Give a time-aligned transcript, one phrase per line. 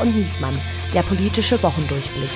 [0.00, 0.58] Und Niesmann,
[0.94, 2.30] der politische Wochendurchblick.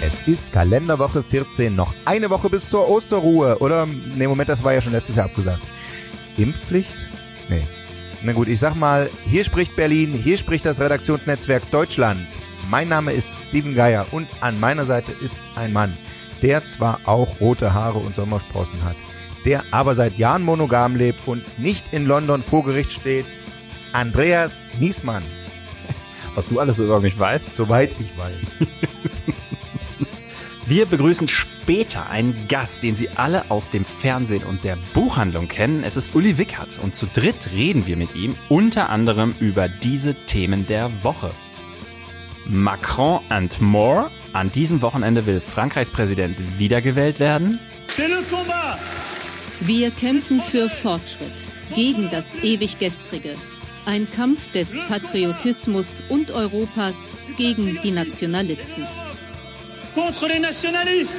[0.00, 3.58] Es ist Kalenderwoche 14, noch eine Woche bis zur Osterruhe.
[3.58, 5.62] Oder, ne, Moment, das war ja schon letztes Jahr abgesagt.
[6.36, 6.94] Impfpflicht?
[7.48, 7.66] Nee.
[8.22, 12.28] Na gut, ich sag mal, hier spricht Berlin, hier spricht das Redaktionsnetzwerk Deutschland.
[12.70, 15.98] Mein Name ist Steven Geier und an meiner Seite ist ein Mann,
[16.42, 18.96] der zwar auch rote Haare und Sommersprossen hat,
[19.44, 23.26] der aber seit Jahren monogam lebt und nicht in London vor Gericht steht,
[23.92, 25.24] Andreas Niesmann.
[26.34, 27.56] Was du alles über mich weißt?
[27.56, 28.36] Soweit ich weiß.
[30.66, 35.82] Wir begrüßen später einen Gast, den Sie alle aus dem Fernsehen und der Buchhandlung kennen.
[35.82, 40.14] Es ist Uli Wickert und zu dritt reden wir mit ihm unter anderem über diese
[40.26, 41.30] Themen der Woche.
[42.44, 44.10] Macron and more.
[44.34, 47.58] An diesem Wochenende will Frankreichs Präsident wiedergewählt werden.
[49.60, 53.36] Wir kämpfen für Fortschritt, gegen das ewig Gestrige.
[53.88, 58.86] Ein Kampf des Patriotismus und Europas gegen die Nationalisten
[59.94, 61.16] contre les nationalistes.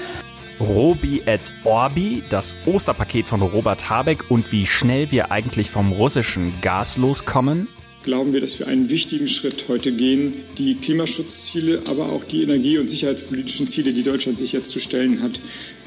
[0.59, 6.61] Robi et Orbi, das Osterpaket von Robert Habeck und wie schnell wir eigentlich vom russischen
[6.61, 7.67] Gas loskommen.
[8.03, 12.77] Glauben wir, dass wir einen wichtigen Schritt heute gehen, die Klimaschutzziele, aber auch die energie-
[12.77, 15.41] und sicherheitspolitischen Ziele, die Deutschland sich jetzt zu stellen hat,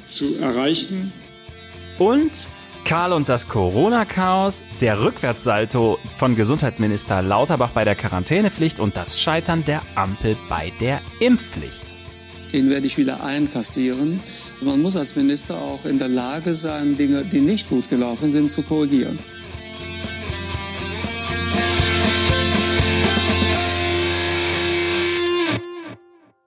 [0.06, 1.12] zu erreichen.
[2.00, 2.48] Und
[2.84, 9.64] Karl und das Corona-Chaos, der Rückwärtssalto von Gesundheitsminister Lauterbach bei der Quarantänepflicht und das Scheitern
[9.64, 11.92] der Ampel bei der Impfpflicht
[12.52, 14.20] den werde ich wieder einkassieren.
[14.60, 18.52] Man muss als Minister auch in der Lage sein, Dinge, die nicht gut gelaufen sind,
[18.52, 19.18] zu korrigieren.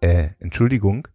[0.01, 1.07] Äh, Entschuldigung,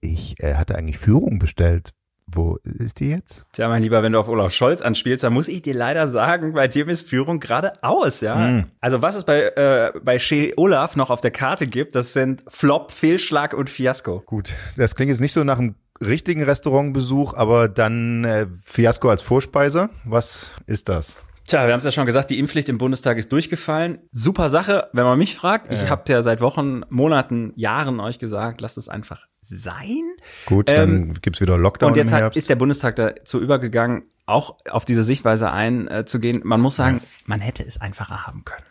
[0.00, 1.92] ich äh, hatte eigentlich Führung bestellt.
[2.26, 3.46] Wo ist die jetzt?
[3.52, 6.54] Tja, mein Lieber, wenn du auf Olaf Scholz anspielst, dann muss ich dir leider sagen,
[6.54, 8.36] bei dir ist Führung gerade aus, ja.
[8.36, 8.70] Mm.
[8.80, 12.42] Also was es bei, äh, bei Che Olaf noch auf der Karte gibt, das sind
[12.48, 14.22] Flop, Fehlschlag und Fiasko.
[14.24, 19.22] Gut, das klingt jetzt nicht so nach einem richtigen Restaurantbesuch, aber dann äh, Fiasko als
[19.22, 19.90] Vorspeise.
[20.04, 21.22] Was ist das?
[21.46, 23.98] Tja, wir haben es ja schon gesagt, die Impfpflicht im Bundestag ist durchgefallen.
[24.12, 25.72] Super Sache, wenn man mich fragt.
[25.72, 30.14] Ich habe ja seit Wochen, Monaten, Jahren euch gesagt, lasst es einfach sein.
[30.46, 34.56] Gut, ähm, dann gibt's wieder Lockdown Und jetzt hat, ist der Bundestag dazu übergegangen, auch
[34.70, 36.40] auf diese Sichtweise einzugehen.
[36.44, 37.08] Man muss sagen, ja.
[37.26, 38.64] man hätte es einfacher haben können.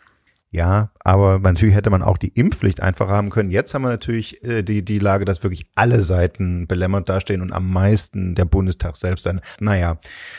[0.52, 3.50] Ja, aber natürlich hätte man auch die Impfpflicht einfacher haben können.
[3.50, 7.54] Jetzt haben wir natürlich äh, die, die Lage, dass wirklich alle Seiten belämmert dastehen und
[7.54, 9.98] am meisten der Bundestag selbst dann, naja,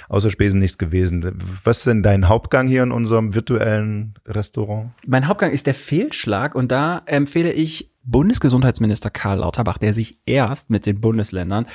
[0.09, 1.34] außer Spesen nichts gewesen.
[1.63, 4.91] Was ist denn dein Hauptgang hier in unserem virtuellen Restaurant?
[5.07, 10.69] Mein Hauptgang ist der Fehlschlag und da empfehle ich Bundesgesundheitsminister Karl Lauterbach, der sich erst
[10.69, 11.66] mit den Bundesländern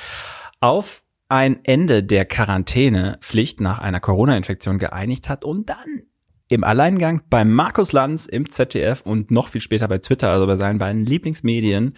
[0.61, 6.03] auf ein Ende der Quarantänepflicht nach einer Corona-Infektion geeinigt hat und dann
[6.49, 10.55] im Alleingang bei Markus Lanz im ZDF und noch viel später bei Twitter, also bei
[10.55, 11.95] seinen beiden Lieblingsmedien,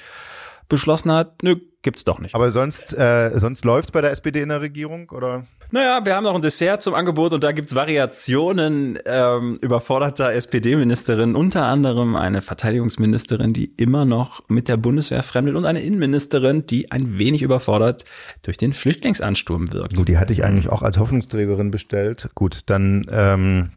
[0.68, 2.36] beschlossen hat, nö, gibt's doch nicht.
[2.36, 5.46] Aber sonst, äh, sonst läuft's bei der SPD in der Regierung, oder?
[5.72, 11.36] Naja, wir haben noch ein Dessert zum Angebot und da gibt's Variationen ähm, überforderter SPD-Ministerin,
[11.36, 16.92] unter anderem eine Verteidigungsministerin, die immer noch mit der Bundeswehr fremdelt und eine Innenministerin, die
[16.92, 18.06] ein wenig überfordert
[18.42, 19.96] durch den Flüchtlingsansturm wirkt.
[19.96, 22.30] Gut, die hatte ich eigentlich auch als Hoffnungsträgerin bestellt.
[22.36, 23.72] Gut, dann ähm,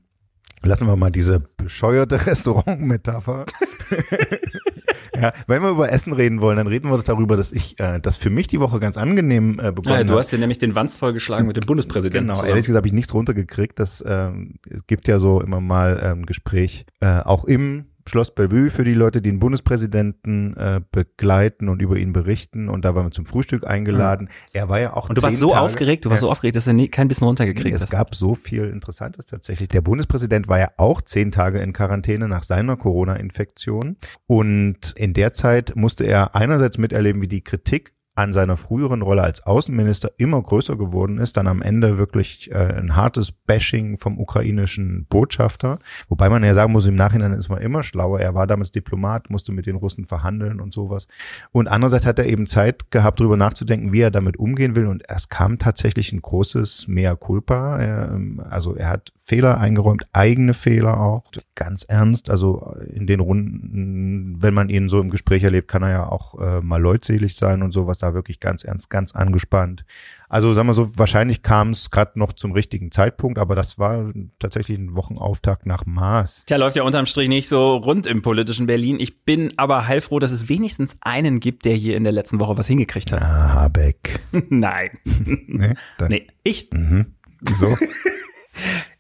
[0.65, 3.45] Lassen wir mal diese bescheuerte Restaurant-Metapher.
[5.15, 8.01] ja, wenn wir über Essen reden wollen, dann reden wir doch darüber, dass ich, äh,
[8.01, 10.75] das für mich die Woche ganz angenehm äh, begonnen ja, Du hast dir nämlich den
[10.75, 12.33] Wanz vollgeschlagen mit dem Bundespräsidenten.
[12.33, 13.79] Genau, ehrlich gesagt habe ich nichts runtergekriegt.
[13.79, 14.31] Das äh,
[14.71, 18.95] es gibt ja so immer mal ähm, Gespräch, äh, auch im Schloss Bellevue für die
[18.95, 22.69] Leute, die den Bundespräsidenten äh, begleiten und über ihn berichten.
[22.69, 24.27] Und da waren wir zum Frühstück eingeladen.
[24.27, 24.51] Mhm.
[24.53, 25.09] Er war ja auch.
[25.09, 27.27] Und du warst so Tage, aufgeregt, du warst so aufgeregt, dass er nie, kein bisschen
[27.27, 29.69] runtergekriegt nee, Es gab so viel Interessantes tatsächlich.
[29.69, 33.97] Der Bundespräsident war ja auch zehn Tage in Quarantäne nach seiner Corona-Infektion.
[34.27, 39.23] Und in der Zeit musste er einerseits miterleben, wie die Kritik an seiner früheren Rolle
[39.23, 44.19] als Außenminister immer größer geworden ist, dann am Ende wirklich äh, ein hartes Bashing vom
[44.19, 48.21] ukrainischen Botschafter, wobei man ja sagen muss, im Nachhinein ist man immer schlauer.
[48.21, 51.09] Er war damals Diplomat, musste mit den Russen verhandeln und sowas.
[51.51, 54.87] Und andererseits hat er eben Zeit gehabt, darüber nachzudenken, wie er damit umgehen will.
[54.87, 57.79] Und es kam tatsächlich ein großes Mea culpa.
[57.81, 61.25] Er, ähm, also er hat Fehler eingeräumt, eigene Fehler auch,
[61.57, 62.31] ganz ernst.
[62.31, 66.41] Also in den Runden, wenn man ihn so im Gespräch erlebt, kann er ja auch
[66.41, 69.85] äh, mal leutselig sein und sowas da wirklich ganz ernst, ganz angespannt.
[70.29, 74.13] Also sagen wir so, wahrscheinlich kam es gerade noch zum richtigen Zeitpunkt, aber das war
[74.39, 76.45] tatsächlich ein Wochenauftakt nach Maß.
[76.47, 78.99] Tja, läuft ja unterm Strich nicht so rund im politischen Berlin.
[79.01, 82.59] Ich bin aber heilfroh, dass es wenigstens einen gibt, der hier in der letzten Woche
[82.59, 83.23] was hingekriegt hat.
[83.23, 84.21] Ah, Habeck.
[84.49, 84.91] Nein.
[85.47, 85.75] nee,
[86.09, 86.71] nee, ich.
[86.73, 87.15] Mhm.
[87.53, 87.77] So.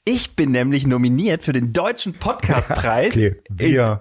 [0.06, 3.16] Ich bin nämlich nominiert für den Deutschen Podcastpreis.
[3.16, 4.00] Okay, wir.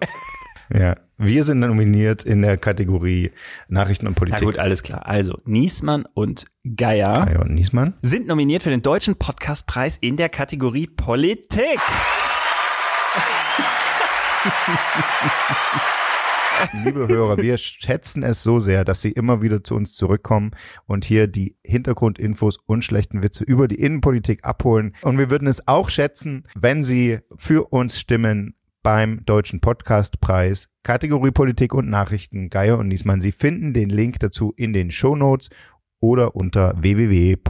[0.70, 3.32] Ja, wir sind nominiert in der Kategorie
[3.68, 4.42] Nachrichten und Politik.
[4.42, 5.06] Na gut, alles klar.
[5.06, 7.94] Also, Niesmann und Geier Ja, und Niesmann?
[8.02, 11.80] sind nominiert für den Deutschen Podcastpreis in der Kategorie Politik.
[16.84, 20.52] Liebe Hörer, wir schätzen es so sehr, dass Sie immer wieder zu uns zurückkommen
[20.86, 24.96] und hier die Hintergrundinfos und schlechten Witze über die Innenpolitik abholen.
[25.02, 31.32] Und wir würden es auch schätzen, wenn Sie für uns stimmen beim Deutschen Podcastpreis, Kategorie
[31.32, 33.22] Politik und Nachrichten, Geier und Niesmann.
[33.22, 35.50] Sie finden den Link dazu in den Show Notes
[36.00, 37.42] oder unter www.rnd.de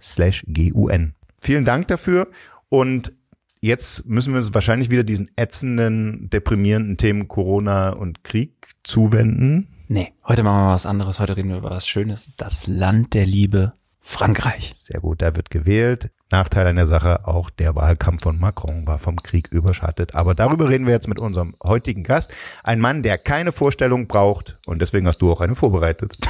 [0.00, 1.14] slash gun.
[1.40, 2.28] Vielen Dank dafür
[2.70, 3.12] und
[3.60, 9.68] jetzt müssen wir uns wahrscheinlich wieder diesen ätzenden, deprimierenden Themen Corona und Krieg zuwenden.
[9.88, 11.20] Nee, heute machen wir was anderes.
[11.20, 12.30] Heute reden wir über was Schönes.
[12.36, 13.74] Das Land der Liebe,
[14.10, 14.72] Frankreich.
[14.74, 16.10] Sehr gut, da wird gewählt.
[16.30, 20.14] Nachteil an der Sache, auch der Wahlkampf von Macron war vom Krieg überschattet.
[20.14, 22.32] Aber darüber reden wir jetzt mit unserem heutigen Gast.
[22.64, 24.58] Ein Mann, der keine Vorstellung braucht.
[24.66, 26.16] Und deswegen hast du auch eine vorbereitet.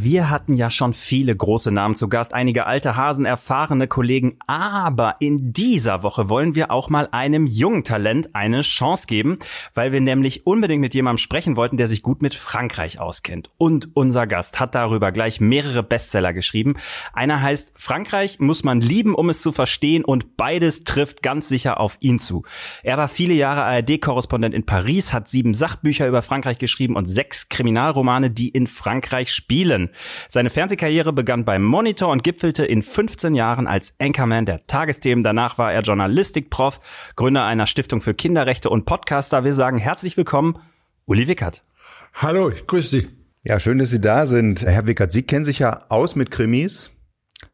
[0.00, 5.16] Wir hatten ja schon viele große Namen zu Gast, einige alte Hasen, erfahrene Kollegen, aber
[5.18, 9.40] in dieser Woche wollen wir auch mal einem jungen Talent eine Chance geben,
[9.74, 13.50] weil wir nämlich unbedingt mit jemandem sprechen wollten, der sich gut mit Frankreich auskennt.
[13.58, 16.76] Und unser Gast hat darüber gleich mehrere Bestseller geschrieben.
[17.12, 21.80] Einer heißt Frankreich muss man lieben, um es zu verstehen und beides trifft ganz sicher
[21.80, 22.44] auf ihn zu.
[22.84, 27.48] Er war viele Jahre ARD-Korrespondent in Paris, hat sieben Sachbücher über Frankreich geschrieben und sechs
[27.48, 29.88] Kriminalromane, die in Frankreich spielen.
[30.28, 35.22] Seine Fernsehkarriere begann beim Monitor und gipfelte in 15 Jahren als Anchorman der Tagesthemen.
[35.22, 36.80] Danach war er Journalistikprof,
[37.16, 39.44] Gründer einer Stiftung für Kinderrechte und Podcaster.
[39.44, 40.58] Wir sagen herzlich willkommen,
[41.06, 41.62] Uli Wickert.
[42.14, 43.08] Hallo, ich grüße Sie.
[43.44, 44.62] Ja, schön, dass Sie da sind.
[44.62, 46.90] Herr Wickert, Sie kennen sich ja aus mit Krimis.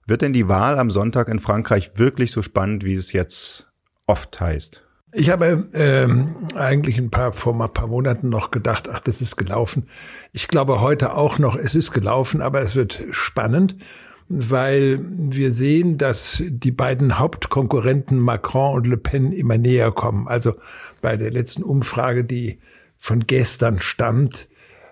[0.06, 3.72] Wird denn die Wahl am Sonntag in Frankreich wirklich so spannend, wie es jetzt
[4.06, 4.83] oft heißt?
[5.16, 9.36] Ich habe ähm, eigentlich ein paar vor ein paar Monaten noch gedacht, ach, das ist
[9.36, 9.88] gelaufen.
[10.32, 13.76] Ich glaube heute auch noch, es ist gelaufen, aber es wird spannend,
[14.28, 20.26] weil wir sehen, dass die beiden Hauptkonkurrenten Macron und Le Pen immer näher kommen.
[20.26, 20.54] Also
[21.00, 22.58] bei der letzten Umfrage, die
[22.96, 24.48] von gestern stammt,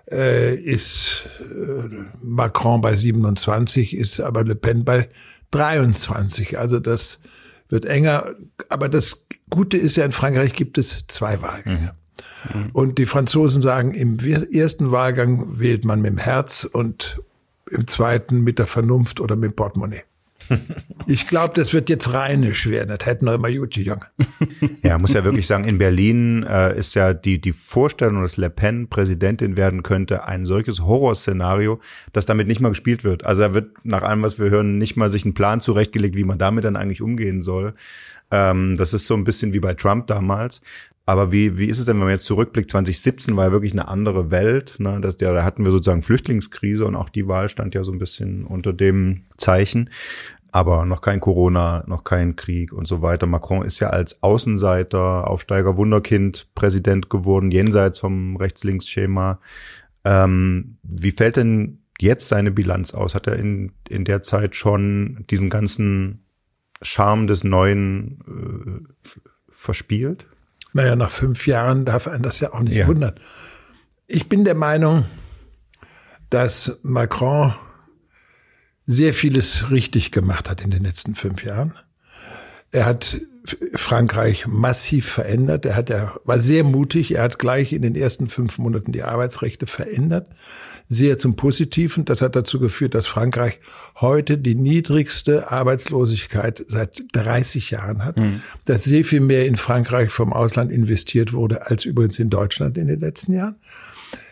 [0.09, 1.89] äh, ist äh,
[2.21, 5.09] Macron bei 27, ist aber Le Pen bei
[5.51, 6.57] 23.
[6.57, 7.19] Also das
[7.69, 8.35] wird enger.
[8.69, 11.95] Aber das Gute ist ja, in Frankreich gibt es zwei Wahlgänge.
[12.53, 12.69] Mhm.
[12.73, 17.21] Und die Franzosen sagen, im ersten Wahlgang wählt man mit dem Herz und
[17.69, 20.03] im zweiten mit der Vernunft oder mit dem Portemonnaie.
[21.07, 22.95] Ich glaube, das wird jetzt rheinisch werden.
[22.97, 24.03] Das hätten wir immer gut jung.
[24.83, 28.49] Ja, muss ja wirklich sagen, in Berlin äh, ist ja die, die Vorstellung, dass Le
[28.49, 31.79] Pen Präsidentin werden könnte, ein solches Horrorszenario,
[32.11, 33.25] dass damit nicht mal gespielt wird.
[33.25, 36.23] Also er wird nach allem, was wir hören, nicht mal sich einen Plan zurechtgelegt, wie
[36.23, 37.73] man damit dann eigentlich umgehen soll.
[38.31, 40.61] Ähm, das ist so ein bisschen wie bei Trump damals.
[41.05, 42.69] Aber wie, wie ist es denn, wenn man jetzt zurückblickt?
[42.69, 44.75] 2017 war ja wirklich eine andere Welt.
[44.79, 44.99] Ne?
[45.01, 47.99] Das, ja, da hatten wir sozusagen Flüchtlingskrise und auch die Wahl stand ja so ein
[47.99, 49.89] bisschen unter dem Zeichen.
[50.53, 53.25] Aber noch kein Corona, noch kein Krieg und so weiter.
[53.25, 59.39] Macron ist ja als Außenseiter, Aufsteiger, Wunderkind Präsident geworden, jenseits vom Rechts-Links-Schema.
[60.05, 63.15] Ähm, wie fällt denn jetzt seine Bilanz aus?
[63.15, 66.23] Hat er in, in der Zeit schon diesen ganzen
[66.81, 69.11] Charme des Neuen äh,
[69.49, 70.27] verspielt?
[70.73, 72.87] Naja, nach fünf Jahren darf einen das ja auch nicht ja.
[72.87, 73.15] wundern.
[74.07, 75.05] Ich bin der Meinung,
[76.29, 77.53] dass Macron
[78.85, 81.75] sehr vieles richtig gemacht hat in den letzten fünf Jahren.
[82.73, 83.21] Er hat
[83.75, 85.65] Frankreich massiv verändert.
[85.65, 87.13] Er hat, er war sehr mutig.
[87.13, 90.27] Er hat gleich in den ersten fünf Monaten die Arbeitsrechte verändert.
[90.87, 92.03] Sehr zum Positiven.
[92.05, 93.59] Das hat dazu geführt, dass Frankreich
[94.01, 98.17] heute die niedrigste Arbeitslosigkeit seit 30 Jahren hat.
[98.17, 98.41] Mhm.
[98.65, 102.87] Dass sehr viel mehr in Frankreich vom Ausland investiert wurde als übrigens in Deutschland in
[102.87, 103.55] den letzten Jahren.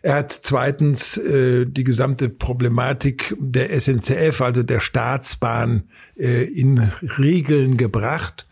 [0.02, 5.84] Er hat zweitens äh, die gesamte Problematik der SNCF, also der Staatsbahn,
[6.18, 8.48] äh, in Regeln gebracht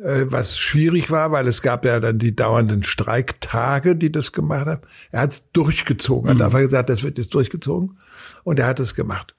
[0.00, 4.66] äh, was schwierig war, weil es gab ja dann die dauernden Streiktage, die das gemacht
[4.66, 4.82] haben.
[5.10, 6.28] Er hat es durchgezogen.
[6.28, 6.38] Er mhm.
[6.38, 7.98] hat einfach gesagt, das wird jetzt durchgezogen.
[8.44, 9.34] Und er hat es gemacht.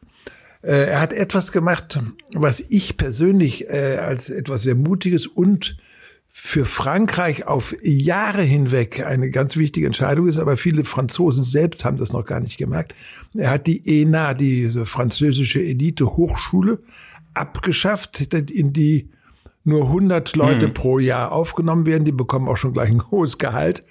[0.62, 2.00] Äh, er hat etwas gemacht,
[2.34, 5.78] was ich persönlich äh, als etwas sehr Mutiges und
[6.34, 11.98] für Frankreich auf Jahre hinweg eine ganz wichtige Entscheidung ist, aber viele Franzosen selbst haben
[11.98, 12.96] das noch gar nicht gemerkt.
[13.36, 16.80] Er hat die ENA, diese französische Elite-Hochschule,
[17.34, 19.10] abgeschafft, in die
[19.66, 20.74] nur 100 Leute mhm.
[20.74, 22.06] pro Jahr aufgenommen werden.
[22.06, 23.86] Die bekommen auch schon gleich ein hohes Gehalt.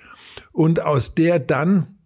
[0.51, 1.99] Und aus der dann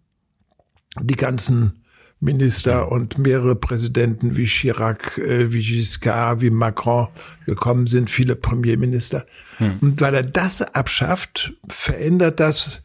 [1.01, 1.84] die ganzen
[2.19, 7.07] Minister und mehrere Präsidenten wie Chirac, äh, wie Giscard, wie Macron
[7.45, 9.25] gekommen sind, viele Premierminister.
[9.57, 9.79] Hm.
[9.81, 12.81] Und weil er das abschafft, verändert das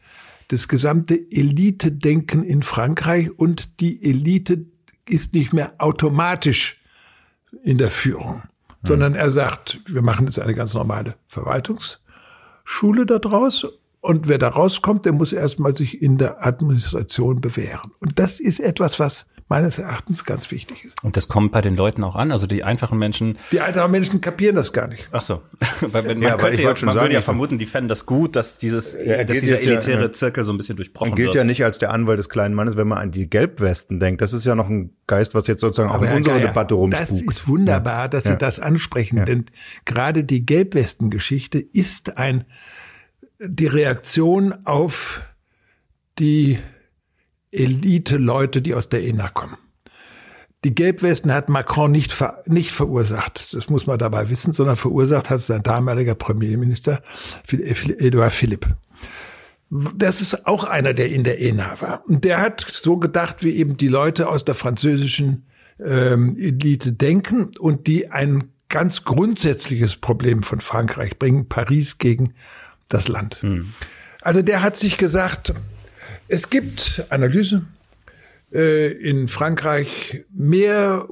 [0.48, 4.66] das gesamte Elite-Denken in Frankreich und die Elite
[5.08, 6.82] ist nicht mehr automatisch
[7.62, 8.48] in der Führung, hm.
[8.84, 13.66] sondern er sagt, wir machen jetzt eine ganz normale Verwaltungsschule daraus
[14.00, 17.92] und wer da rauskommt, der muss erstmal sich in der Administration bewähren.
[18.00, 20.94] Und das ist etwas, was meines Erachtens ganz wichtig ist.
[21.02, 23.36] Und das kommt bei den Leuten auch an, also die einfachen Menschen.
[23.50, 25.08] Die einfachen Menschen kapieren das gar nicht.
[25.10, 25.42] Ach so,
[25.80, 28.58] weil man, ja, könnte ja, man sagen, würde ja vermuten, die fänden das gut, dass
[28.58, 31.34] dieses, ja, dass dieser elitäre ja, Zirkel so ein bisschen durchbrochen er gilt wird.
[31.34, 34.22] ja nicht als der Anwalt des kleinen Mannes, wenn man an die Gelbwesten denkt.
[34.22, 36.74] Das ist ja noch ein Geist, was jetzt sozusagen Aber auch in unserer Geier, Debatte
[36.74, 37.02] rumspukt.
[37.02, 39.46] Das ist wunderbar, dass Sie das ansprechen, denn
[39.84, 42.44] gerade die Gelbwesten-Geschichte ist ein
[43.40, 45.22] die Reaktion auf
[46.18, 46.58] die
[47.50, 49.56] Elite-Leute, die aus der ENA kommen.
[50.62, 55.30] Die Gelbwesten hat Macron nicht, ver, nicht verursacht, das muss man dabei wissen, sondern verursacht
[55.30, 57.02] hat sein damaliger Premierminister
[57.50, 58.76] Edouard Philippe.
[59.70, 62.04] Das ist auch einer, der in der ENA war.
[62.06, 65.46] Und der hat so gedacht, wie eben die Leute aus der französischen
[65.78, 72.34] ähm, Elite denken und die ein ganz grundsätzliches Problem von Frankreich bringen, Paris gegen
[72.90, 73.42] das Land.
[73.42, 73.72] Hm.
[74.20, 75.54] Also der hat sich gesagt,
[76.28, 77.64] es gibt Analyse
[78.52, 81.06] äh, in Frankreich mehr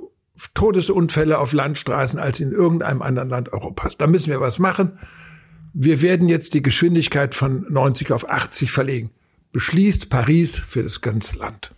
[0.55, 3.97] Todesunfälle auf Landstraßen als in irgendeinem anderen Land Europas.
[3.97, 4.99] Da müssen wir was machen.
[5.73, 9.11] Wir werden jetzt die Geschwindigkeit von 90 auf 80 verlegen.
[9.53, 11.73] Beschließt Paris für das ganze Land.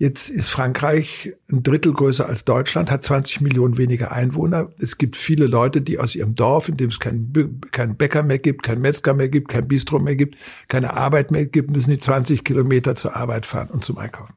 [0.00, 4.68] Jetzt ist Frankreich ein Drittel größer als Deutschland, hat 20 Millionen weniger Einwohner.
[4.78, 8.38] Es gibt viele Leute, die aus ihrem Dorf, in dem es keinen kein Bäcker mehr
[8.38, 10.36] gibt, keinen Metzger mehr gibt, kein Bistro mehr gibt,
[10.68, 14.34] keine Arbeit mehr gibt, müssen die 20 Kilometer zur Arbeit fahren und zum Einkaufen.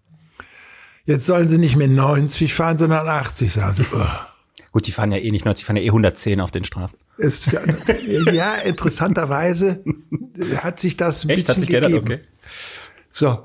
[1.06, 3.86] Jetzt sollen sie nicht mehr 90 fahren, sondern 80, sagen sie.
[3.94, 4.04] Oh.
[4.72, 6.98] Gut, die fahren ja eh nicht 90, die fahren ja eh 110 auf den Straßen.
[7.20, 9.84] Ja, ja, interessanterweise
[10.58, 11.38] hat sich das ein Echt?
[11.38, 12.06] bisschen hat sich gegeben.
[12.06, 12.20] Geändert?
[12.22, 12.28] Okay.
[13.10, 13.44] So,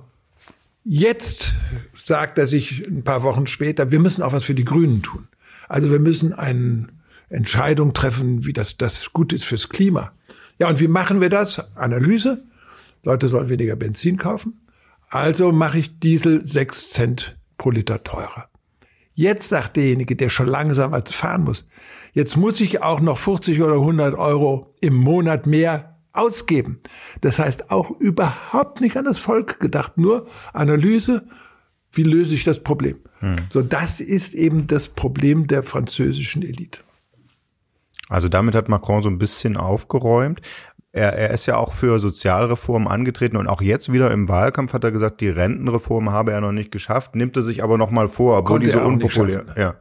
[0.88, 1.56] Jetzt
[1.94, 5.26] sagt er sich ein paar Wochen später, wir müssen auch was für die Grünen tun.
[5.68, 6.86] Also wir müssen eine
[7.28, 10.12] Entscheidung treffen, wie das, das gut ist fürs Klima.
[10.60, 11.74] Ja, und wie machen wir das?
[11.74, 12.44] Analyse.
[13.02, 14.60] Leute sollen weniger Benzin kaufen.
[15.10, 18.48] Also mache ich Diesel sechs Cent pro Liter teurer.
[19.12, 21.68] Jetzt sagt derjenige, der schon langsamer fahren muss,
[22.12, 26.80] jetzt muss ich auch noch 50 oder 100 Euro im Monat mehr ausgeben.
[27.20, 31.26] Das heißt auch überhaupt nicht an das Volk gedacht, nur Analyse,
[31.92, 32.98] wie löse ich das Problem.
[33.20, 33.36] Hm.
[33.50, 36.80] So, das ist eben das Problem der französischen Elite.
[38.08, 40.40] Also damit hat Macron so ein bisschen aufgeräumt.
[40.92, 44.84] Er, er ist ja auch für Sozialreformen angetreten und auch jetzt wieder im Wahlkampf hat
[44.84, 48.08] er gesagt, die Rentenreform habe er noch nicht geschafft, nimmt er sich aber noch mal
[48.08, 49.44] vor, obwohl die so unpopulär.
[49.56, 49.74] Ja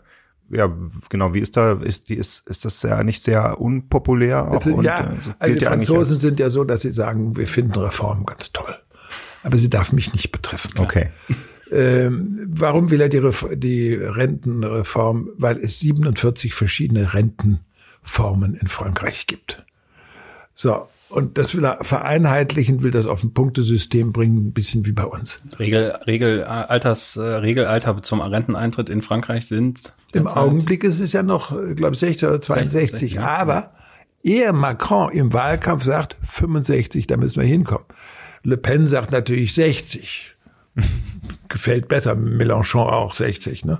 [0.49, 0.71] ja,
[1.09, 4.51] genau, wie ist da, ist die, ist, ist das ja nicht sehr unpopulär?
[4.51, 7.79] Auch und, ja, äh, also die Franzosen sind ja so, dass sie sagen, wir finden
[7.79, 8.75] Reformen ganz toll.
[9.43, 10.79] Aber sie darf mich nicht betreffen.
[10.79, 11.09] Okay.
[11.71, 13.21] Ähm, warum will er die,
[13.57, 15.29] die Rentenreform?
[15.37, 19.65] Weil es 47 verschiedene Rentenformen in Frankreich gibt.
[20.53, 24.91] So, und das will er vereinheitlichen, will das auf ein Punktesystem bringen, ein bisschen wie
[24.91, 25.41] bei uns.
[25.59, 29.93] Regel, Regel, Alters, äh, Regelalter zum Renteneintritt in Frankreich sind?
[30.13, 32.99] Im Augenblick ist es ja noch, glaube ich, 60 oder 62.
[32.99, 33.71] 60, aber
[34.23, 37.85] ehe Macron im Wahlkampf sagt 65, da müssen wir hinkommen.
[38.43, 40.35] Le Pen sagt natürlich 60.
[41.49, 42.15] Gefällt besser.
[42.15, 43.79] Mélenchon auch 60, ne?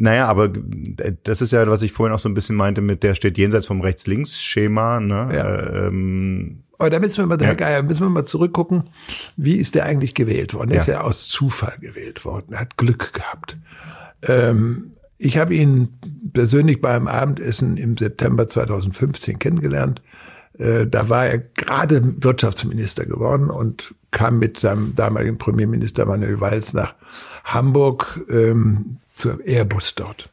[0.00, 0.48] Naja, aber
[1.24, 3.66] das ist ja, was ich vorhin auch so ein bisschen meinte, mit der steht jenseits
[3.66, 5.00] vom Rechts-Links-Schema.
[5.00, 5.28] Ne?
[5.32, 5.86] Ja.
[5.86, 7.48] Ähm, aber da müssen wir mal, ja.
[7.48, 8.90] Herr Geier, müssen wir mal zurückgucken,
[9.36, 10.70] wie ist der eigentlich gewählt worden?
[10.70, 10.80] Er ja.
[10.82, 12.52] ist ja aus Zufall gewählt worden.
[12.52, 13.58] Er hat Glück gehabt.
[14.22, 15.98] Ähm, ich habe ihn
[16.32, 20.00] persönlich beim Abendessen im September 2015 kennengelernt.
[20.58, 26.72] Äh, da war er gerade Wirtschaftsminister geworden und kam mit seinem damaligen Premierminister Manuel Valls
[26.72, 26.94] nach
[27.42, 30.28] Hamburg ähm, zur Airbus dort.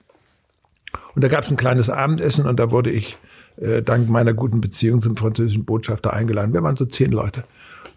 [1.14, 3.18] Und da gab es ein kleines Abendessen und da wurde ich
[3.58, 6.54] äh, dank meiner guten Beziehung zum französischen Botschafter eingeladen.
[6.54, 7.44] Wir waren so zehn Leute.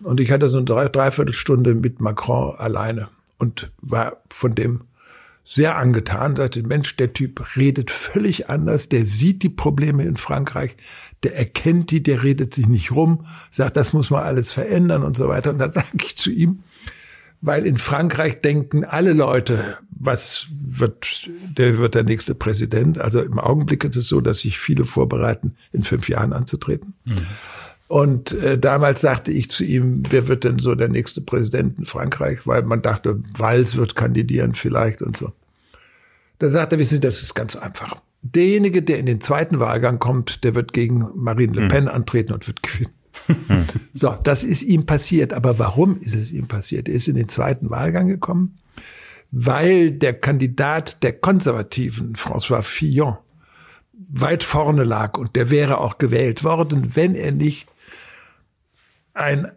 [0.02, 4.82] Und ich hatte so eine drei, Dreiviertelstunde mit Macron alleine und war von dem
[5.44, 10.76] sehr angetan, sagte, Mensch, der Typ redet völlig anders, der sieht die Probleme in Frankreich,
[11.22, 15.16] der erkennt die, der redet sich nicht rum, sagt, das muss man alles verändern und
[15.16, 15.50] so weiter.
[15.50, 16.62] Und dann sage ich zu ihm,
[17.40, 22.98] weil in Frankreich denken alle Leute, was wird, der wird der nächste Präsident.
[22.98, 26.94] Also im Augenblick ist es so, dass sich viele vorbereiten, in fünf Jahren anzutreten.
[27.04, 27.26] Mhm.
[27.88, 31.86] Und äh, damals sagte ich zu ihm, wer wird denn so der nächste Präsident in
[31.86, 32.46] Frankreich?
[32.46, 35.32] Weil man dachte, Valls wird kandidieren vielleicht und so.
[36.38, 37.96] Da sagte er, wissen Sie, das ist ganz einfach.
[38.20, 41.68] Derjenige, der in den zweiten Wahlgang kommt, der wird gegen Marine Le hm.
[41.68, 41.94] Pen hm.
[41.94, 42.92] antreten und wird gewinnen.
[43.92, 45.32] So, das ist ihm passiert.
[45.32, 46.88] Aber warum ist es ihm passiert?
[46.88, 48.58] Er ist in den zweiten Wahlgang gekommen,
[49.30, 53.16] weil der Kandidat der Konservativen, François Fillon,
[54.08, 57.68] weit vorne lag und der wäre auch gewählt worden, wenn er nicht
[59.14, 59.50] ein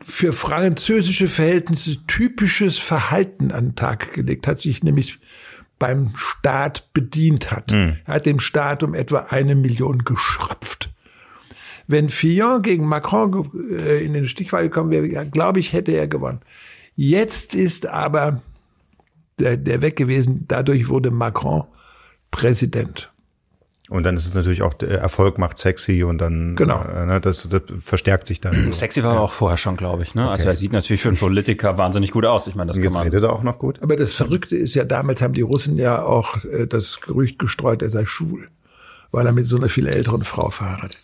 [0.00, 5.18] für französische Verhältnisse typisches Verhalten an den Tag gelegt hat, sich nämlich
[5.78, 7.72] beim Staat bedient hat.
[7.72, 7.96] Mhm.
[8.04, 10.90] Er hat dem Staat um etwa eine Million geschröpft.
[11.90, 16.40] Wenn Fillon gegen Macron äh, in den Stichwahl gekommen wäre, glaube ich, hätte er gewonnen.
[16.94, 18.42] Jetzt ist aber
[19.40, 20.44] der, der weg gewesen.
[20.46, 21.64] Dadurch wurde Macron
[22.30, 23.10] Präsident.
[23.88, 26.84] Und dann ist es natürlich auch, der Erfolg macht sexy und dann, genau.
[26.84, 28.54] Äh, ne, das, das verstärkt sich dann.
[28.72, 30.14] Sexy war er auch vorher schon, glaube ich.
[30.14, 30.22] Ne?
[30.22, 30.40] Also okay.
[30.42, 32.46] Also er sieht natürlich für einen Politiker wahnsinnig gut aus.
[32.46, 33.08] Ich meine, das und jetzt kann man.
[33.08, 33.82] redet er auch noch gut.
[33.82, 37.82] Aber das Verrückte ist ja, damals haben die Russen ja auch äh, das Gerücht gestreut,
[37.82, 38.46] er sei schwul,
[39.10, 41.00] weil er mit so einer viel älteren Frau verheiratet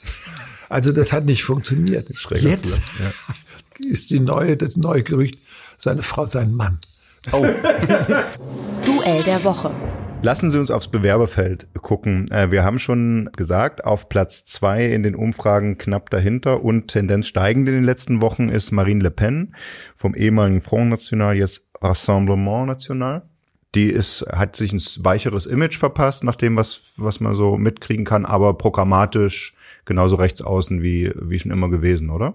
[0.69, 2.09] Also das hat nicht funktioniert.
[2.17, 3.13] Schräger jetzt ja.
[3.91, 5.39] ist die neue, das neue Gerücht,
[5.77, 6.79] seine Frau sein Mann.
[7.33, 7.45] Oh.
[8.85, 9.75] Duell der Woche.
[10.23, 12.31] Lassen Sie uns aufs Bewerberfeld gucken.
[12.31, 17.27] Äh, wir haben schon gesagt, auf Platz zwei in den Umfragen knapp dahinter und Tendenz
[17.27, 19.55] steigend in den letzten Wochen ist Marine Le Pen
[19.95, 23.23] vom ehemaligen Front National, jetzt Rassemblement National.
[23.75, 28.07] Die ist, hat sich ein weicheres Image verpasst, nach dem, was, was man so mitkriegen
[28.07, 29.55] kann, aber programmatisch
[29.87, 32.35] genauso rechts außen wie, wie schon immer gewesen, oder?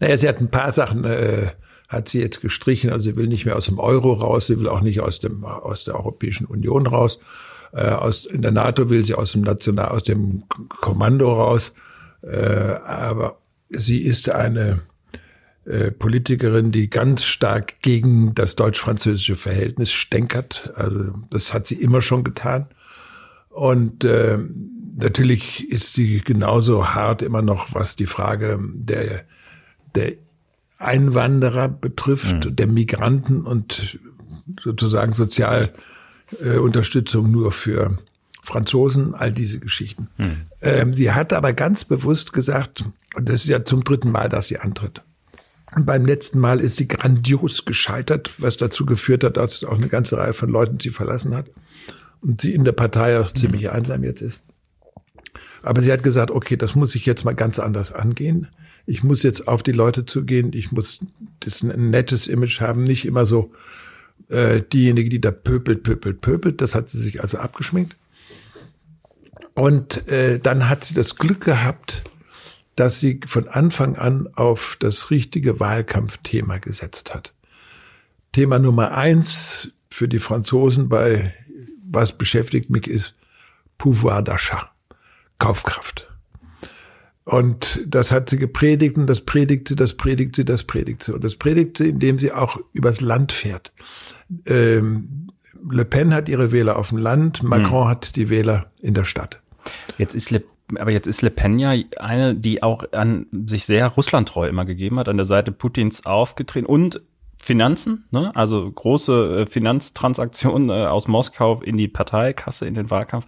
[0.00, 1.48] Naja, sie hat ein paar Sachen äh,
[1.90, 2.90] hat sie jetzt gestrichen.
[2.90, 5.44] Also sie will nicht mehr aus dem Euro raus, sie will auch nicht aus dem
[5.44, 7.20] aus der Europäischen Union raus.
[7.72, 11.72] Äh, aus, in der NATO will sie aus dem National, aus dem Kommando raus.
[12.22, 12.36] Äh,
[12.84, 14.82] aber sie ist eine
[15.64, 20.72] äh, Politikerin, die ganz stark gegen das deutsch-französische Verhältnis stänkert.
[20.76, 22.68] Also das hat sie immer schon getan.
[23.48, 24.38] Und äh,
[25.00, 29.24] natürlich ist sie genauso hart immer noch, was die Frage der,
[29.94, 30.14] der
[30.78, 32.56] Einwanderer betrifft, mhm.
[32.56, 33.98] der Migranten und
[34.62, 37.98] sozusagen Sozialunterstützung äh, nur für
[38.42, 40.08] Franzosen, all diese Geschichten.
[40.16, 40.46] Mhm.
[40.62, 44.48] Ähm, sie hat aber ganz bewusst gesagt, und das ist ja zum dritten Mal, dass
[44.48, 45.02] sie antritt.
[45.74, 49.88] Und beim letzten Mal ist sie grandios gescheitert, was dazu geführt hat, dass auch eine
[49.88, 51.46] ganze Reihe von Leuten sie verlassen hat
[52.22, 54.42] und sie in der Partei auch ziemlich einsam jetzt ist.
[55.62, 58.48] Aber sie hat gesagt, okay, das muss ich jetzt mal ganz anders angehen
[58.90, 60.98] ich muss jetzt auf die Leute zugehen, ich muss
[61.40, 63.52] das ein nettes Image haben, nicht immer so
[64.28, 66.60] äh, diejenige, die da pöpelt, pöpelt, pöpelt.
[66.60, 67.96] Das hat sie sich also abgeschminkt.
[69.54, 72.02] Und äh, dann hat sie das Glück gehabt,
[72.74, 77.32] dass sie von Anfang an auf das richtige Wahlkampfthema gesetzt hat.
[78.32, 81.32] Thema Nummer eins für die Franzosen bei
[81.92, 83.14] was beschäftigt mich ist
[83.78, 84.68] Pouvoir d'achat,
[85.40, 86.06] Kaufkraft.
[87.24, 91.12] Und das hat sie gepredigt und das predigt sie, das predigt sie, das predigt sie.
[91.12, 93.72] Und das predigt sie, indem sie auch übers Land fährt.
[94.46, 95.28] Ähm,
[95.68, 97.88] Le Pen hat ihre Wähler auf dem Land, Macron hm.
[97.88, 99.40] hat die Wähler in der Stadt.
[99.98, 100.42] Jetzt ist Le
[100.78, 105.00] aber jetzt ist Le Pen ja eine, die auch an sich sehr russlandtreu immer gegeben
[105.00, 107.02] hat, an der Seite Putins aufgetreten und
[107.42, 108.30] Finanzen, ne?
[108.36, 113.24] also große äh, Finanztransaktionen äh, aus Moskau in die Parteikasse, in den Wahlkampf.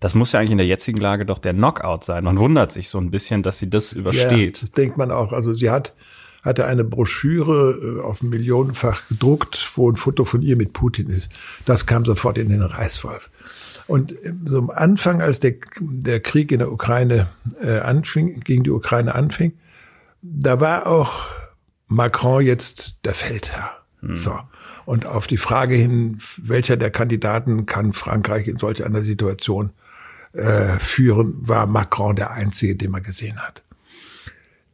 [0.00, 2.24] Das muss ja eigentlich in der jetzigen Lage doch der Knockout sein.
[2.24, 4.58] Man wundert sich so ein bisschen, dass sie das übersteht.
[4.58, 5.32] Ja, das denkt man auch.
[5.32, 5.94] Also sie hat
[6.42, 11.30] hatte eine Broschüre äh, auf millionenfach gedruckt, wo ein Foto von ihr mit Putin ist.
[11.66, 13.30] Das kam sofort in den Reißwolf.
[13.86, 17.28] Und äh, so am Anfang, als der, der Krieg in der Ukraine
[17.60, 19.52] äh, anfing, gegen die Ukraine anfing,
[20.22, 21.26] da war auch
[21.90, 23.72] Macron jetzt der Feldherr.
[23.98, 24.16] Hm.
[24.16, 24.38] So.
[24.86, 29.70] Und auf die Frage hin, welcher der Kandidaten kann Frankreich in solch einer Situation
[30.32, 33.64] äh, führen, war Macron der einzige, den man gesehen hat.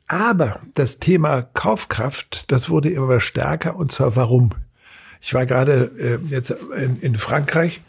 [0.07, 3.77] Aber das Thema Kaufkraft, das wurde immer stärker.
[3.77, 4.51] Und zwar warum?
[5.23, 7.81] Ich war gerade äh, jetzt in, in Frankreich.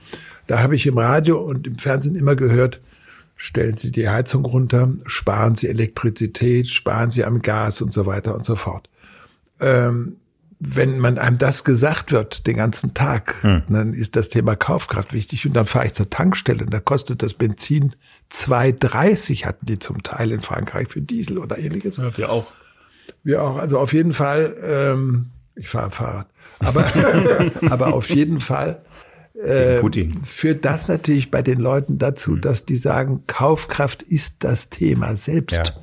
[0.47, 2.79] Da habe ich im Radio und im Fernsehen immer gehört,
[3.35, 8.33] stellen Sie die Heizung runter, sparen Sie Elektrizität, sparen Sie am Gas und so weiter
[8.33, 8.87] und so fort
[9.59, 10.17] ähm,
[10.59, 13.63] wenn man einem das gesagt wird den ganzen Tag, hm.
[13.69, 15.45] dann ist das Thema Kaufkraft wichtig.
[15.45, 17.95] Und dann fahre ich zur Tankstelle und da kostet das Benzin
[18.31, 21.97] 2,30 hatten die zum Teil in Frankreich für Diesel oder ähnliches.
[21.97, 22.51] Ja, wir auch.
[23.23, 23.57] Wir auch.
[23.57, 26.27] Also auf jeden Fall, ähm, ich fahre Fahrrad.
[26.59, 26.85] Aber,
[27.69, 28.81] aber auf jeden Fall
[29.39, 29.81] äh,
[30.25, 32.41] führt das natürlich bei den Leuten dazu, hm.
[32.41, 35.73] dass die sagen, Kaufkraft ist das Thema selbst.
[35.75, 35.81] Ja.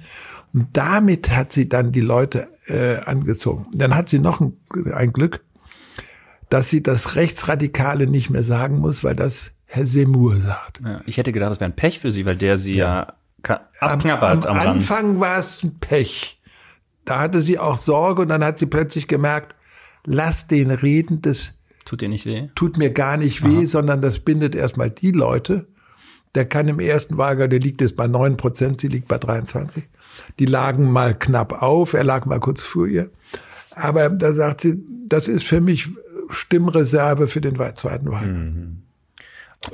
[0.54, 3.66] Und damit hat sie dann die Leute äh, angezogen.
[3.72, 4.56] Dann hat sie noch ein,
[4.94, 5.44] ein Glück,
[6.48, 10.80] dass sie das Rechtsradikale nicht mehr sagen muss, weil das Herr Semur sagt.
[10.84, 13.14] Ja, ich hätte gedacht, das wäre ein Pech für sie, weil der sie ja,
[13.46, 16.40] ja abknabbert am, am, am Anfang war es ein Pech.
[17.04, 19.56] Da hatte sie auch Sorge und dann hat sie plötzlich gemerkt,
[20.06, 22.48] lass den reden, das tut dir nicht weh.
[22.54, 23.66] Tut mir gar nicht weh, Aha.
[23.66, 25.66] sondern das bindet erstmal die Leute.
[26.34, 29.84] Der kann im ersten Wahlgang, der liegt jetzt bei neun Prozent, sie liegt bei 23.
[30.38, 33.10] Die lagen mal knapp auf, er lag mal kurz vor ihr.
[33.72, 35.88] Aber da sagt sie, das ist für mich
[36.30, 38.42] Stimmreserve für den zweiten Wahlgang.
[38.42, 38.82] Mhm.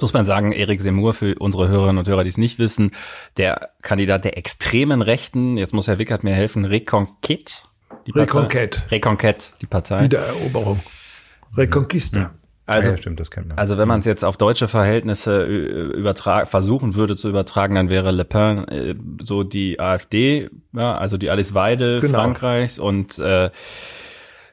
[0.00, 2.92] Muss man sagen, Erik Semur, für unsere Hörerinnen und Hörer, die es nicht wissen,
[3.36, 7.62] der Kandidat der extremen Rechten, jetzt muss Herr Wickert mir helfen, Reconquête.
[8.06, 8.88] Die Reconquête.
[8.90, 10.04] Reconquête, die Partei.
[10.04, 10.80] Wiedereroberung.
[11.56, 12.32] Reconquista.
[12.70, 13.58] Also, ja, stimmt, das kennt man.
[13.58, 18.12] Also wenn man es jetzt auf deutsche Verhältnisse übertragen, versuchen würde zu übertragen, dann wäre
[18.12, 22.18] Le Pen äh, so die AfD, ja, also die Alice Weide genau.
[22.18, 23.50] Frankreichs und äh,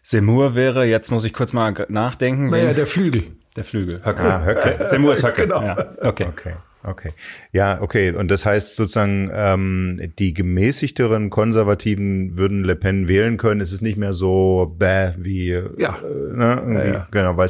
[0.01, 2.49] Semur wäre, jetzt muss ich kurz mal nachdenken.
[2.49, 3.25] Naja, der Flügel.
[3.55, 3.99] Der Flügel.
[4.03, 4.21] Höcke.
[4.21, 4.85] Ah, Höcke.
[4.85, 5.43] Semur ist Höcke.
[5.43, 5.61] Genau.
[5.61, 6.27] Ja, okay.
[6.29, 6.53] okay.
[6.83, 7.11] Okay.
[7.51, 8.13] Ja, okay.
[8.13, 13.59] Und das heißt sozusagen, ähm, die gemäßigteren Konservativen würden Le Pen wählen können.
[13.59, 15.97] Es ist nicht mehr so bäh wie ja.
[15.97, 16.63] Äh, ne?
[16.69, 17.07] ja, ja.
[17.11, 17.49] genau, weil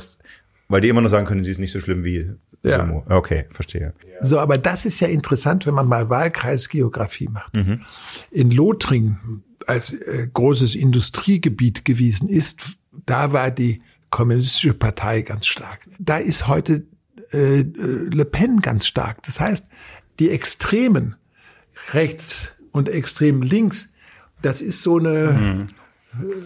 [0.68, 2.32] weil die immer noch sagen können, sie ist nicht so schlimm wie
[2.64, 2.86] ja.
[2.86, 3.06] Sumo.
[3.10, 3.94] Okay, verstehe.
[4.20, 7.56] So, aber das ist ja interessant, wenn man mal Wahlkreisgeografie macht.
[7.56, 7.82] Mhm.
[8.32, 15.88] In Lothringen als äh, großes Industriegebiet gewesen ist, da war die kommunistische Partei ganz stark.
[16.00, 16.86] Da ist heute
[17.32, 19.24] äh, Le Pen ganz stark.
[19.24, 19.68] Das heißt,
[20.20, 21.16] die Extremen
[21.94, 23.92] rechts und extrem links,
[24.42, 25.68] das ist so eine mhm.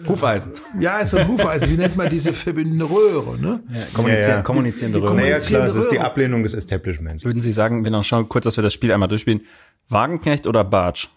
[0.06, 0.52] Hufeisen.
[0.80, 1.70] Ja, ist so ein Hufeisen.
[1.70, 3.38] Wie nennt man diese verbindende Röhre?
[3.38, 3.62] Ne?
[3.72, 4.42] Ja, kommunizieren, ja, ja.
[4.42, 5.14] Kommunizierende Röhre.
[5.14, 7.24] Naja, klar, es ist die Ablehnung des Establishments.
[7.24, 9.42] Würden Sie sagen, wir noch schauen kurz, dass wir das Spiel einmal durchspielen.
[9.88, 11.08] Wagenknecht oder Bartsch?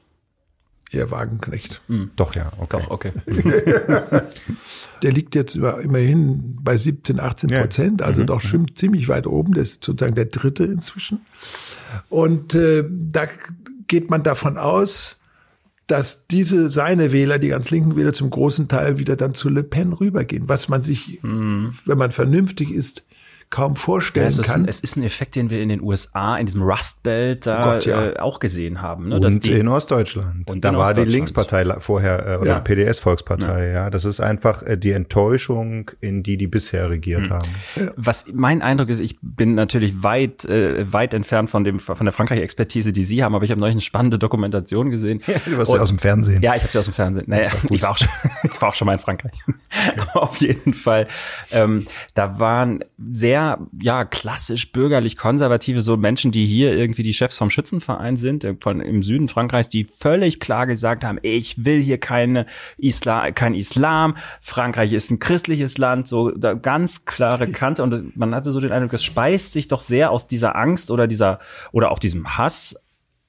[0.91, 1.81] Eher Wagenknecht.
[1.87, 2.11] Mhm.
[2.15, 2.51] Doch, ja.
[2.57, 2.77] Okay.
[2.79, 3.11] Doch, okay.
[5.01, 8.27] der liegt jetzt immerhin bei 17, 18 Prozent, also mhm.
[8.27, 8.75] doch schon mhm.
[8.75, 9.53] ziemlich weit oben.
[9.53, 11.25] Der ist sozusagen der dritte inzwischen.
[12.09, 13.25] Und äh, da
[13.87, 15.17] geht man davon aus,
[15.87, 19.63] dass diese seine Wähler, die ganz linken Wähler, zum großen Teil wieder dann zu Le
[19.63, 21.73] Pen rübergehen, was man sich, mhm.
[21.85, 23.03] wenn man vernünftig ist,
[23.49, 24.63] kaum vorstellen ja, es kann.
[24.63, 27.61] Ein, es ist ein Effekt, den wir in den USA, in diesem Rust Belt da
[27.61, 28.05] oh Gott, ja.
[28.05, 29.09] äh, auch gesehen haben.
[29.09, 29.19] Ne?
[29.19, 30.49] Und die, in Ostdeutschland.
[30.49, 32.59] Und da war die Linkspartei vorher äh, oder ja.
[32.59, 33.71] PDS-Volkspartei.
[33.71, 33.89] Ja.
[33.89, 37.33] das ist einfach äh, die Enttäuschung, in die die bisher regiert mhm.
[37.33, 37.49] haben.
[37.95, 42.13] Was mein Eindruck ist, ich bin natürlich weit äh, weit entfernt von dem von der
[42.13, 45.21] Frankreich-Expertise, die Sie haben, aber ich habe neulich eine spannende Dokumentation gesehen.
[45.27, 46.41] Ja, du warst ja aus dem Fernsehen.
[46.41, 47.25] Ja, ich habe sie aus dem Fernsehen.
[47.27, 48.09] Naja, ich war auch schon,
[48.43, 49.39] ich war auch schon mal in Frankreich.
[50.13, 51.07] Auf jeden Fall.
[51.51, 53.34] Ähm, da waren sehr
[53.81, 59.03] ja klassisch bürgerlich konservative so Menschen, die hier irgendwie die Chefs vom Schützenverein sind, im
[59.03, 62.45] Süden Frankreichs, die völlig klar gesagt haben, ich will hier keine
[62.77, 64.15] Islam, kein Islam.
[64.41, 68.93] Frankreich ist ein christliches Land, so ganz klare Kante und man hatte so den Eindruck,
[68.93, 71.39] es speist sich doch sehr aus dieser Angst oder dieser
[71.71, 72.75] oder auch diesem Hass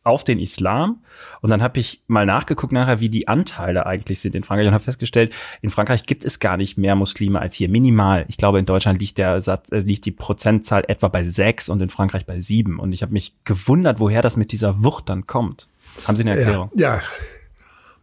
[0.07, 1.03] auf den Islam.
[1.41, 4.75] Und dann habe ich mal nachgeguckt nachher, wie die Anteile eigentlich sind in Frankreich und
[4.75, 8.25] habe festgestellt, in Frankreich gibt es gar nicht mehr Muslime als hier, minimal.
[8.29, 11.81] Ich glaube, in Deutschland liegt der Satz, äh, liegt die Prozentzahl etwa bei sechs und
[11.81, 12.79] in Frankreich bei sieben.
[12.79, 15.69] Und ich habe mich gewundert, woher das mit dieser Wucht dann kommt.
[16.07, 16.71] Haben Sie eine Erklärung?
[16.75, 17.03] Ja, ja.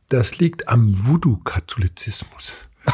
[0.09, 2.67] das liegt am Voodoo-Katholizismus.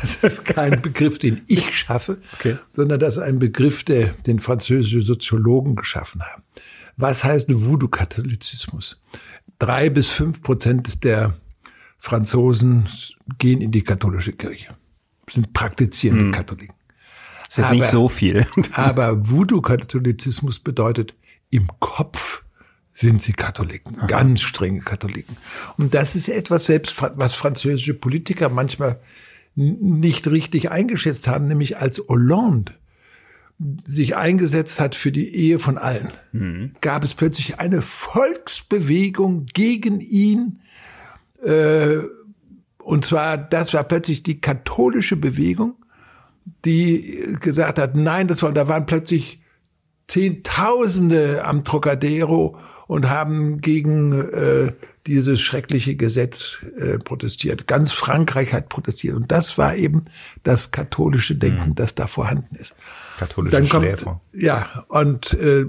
[0.00, 2.56] Das ist kein Begriff, den ich schaffe, okay.
[2.72, 6.42] sondern das ist ein Begriff, der den französische Soziologen geschaffen haben.
[6.96, 9.00] Was heißt Voodoo-Katholizismus?
[9.58, 11.34] Drei bis fünf Prozent der
[11.98, 12.88] Franzosen
[13.38, 14.76] gehen in die katholische Kirche,
[15.30, 16.32] sind praktizierende hm.
[16.32, 16.74] Katholiken.
[17.46, 18.46] Das ist jetzt aber, nicht so viel.
[18.72, 21.14] aber Voodoo-Katholizismus bedeutet,
[21.50, 22.42] im Kopf
[22.92, 24.06] sind sie Katholiken, Aha.
[24.06, 25.36] ganz strenge Katholiken.
[25.78, 29.00] Und das ist etwas selbst, was französische Politiker manchmal
[29.54, 32.74] nicht richtig eingeschätzt haben, nämlich als Hollande
[33.84, 36.72] sich eingesetzt hat für die Ehe von allen, mhm.
[36.80, 40.60] gab es plötzlich eine Volksbewegung gegen ihn.
[41.42, 41.98] Äh,
[42.78, 45.76] und zwar, das war plötzlich die katholische Bewegung,
[46.64, 49.40] die gesagt hat, nein, das war, da waren plötzlich
[50.08, 54.72] Zehntausende am Trocadero und haben gegen äh,
[55.06, 57.66] dieses schreckliche Gesetz äh, protestiert.
[57.66, 59.16] Ganz Frankreich hat protestiert.
[59.16, 60.04] Und das war eben
[60.42, 61.74] das katholische Denken, mhm.
[61.74, 62.74] das da vorhanden ist.
[63.18, 64.20] Katholische Dann kommt, Schläfer.
[64.32, 65.66] Ja, und äh,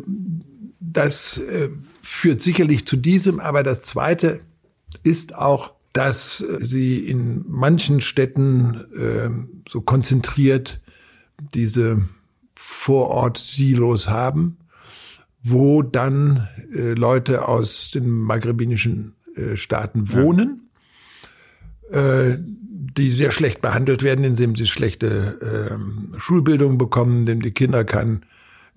[0.79, 1.69] das äh,
[2.01, 4.41] führt sicherlich zu diesem, aber das Zweite
[5.01, 9.29] ist auch, dass sie in manchen Städten äh,
[9.69, 10.81] so konzentriert
[11.53, 12.01] diese
[12.55, 14.57] Vorort-Silos haben,
[15.43, 19.15] wo dann äh, Leute aus den maghrebinischen
[19.55, 20.69] Staaten wohnen,
[21.91, 25.77] äh, die sehr schlecht behandelt werden, indem sie schlechte
[26.15, 28.25] äh, Schulbildung bekommen, indem die Kinder keinen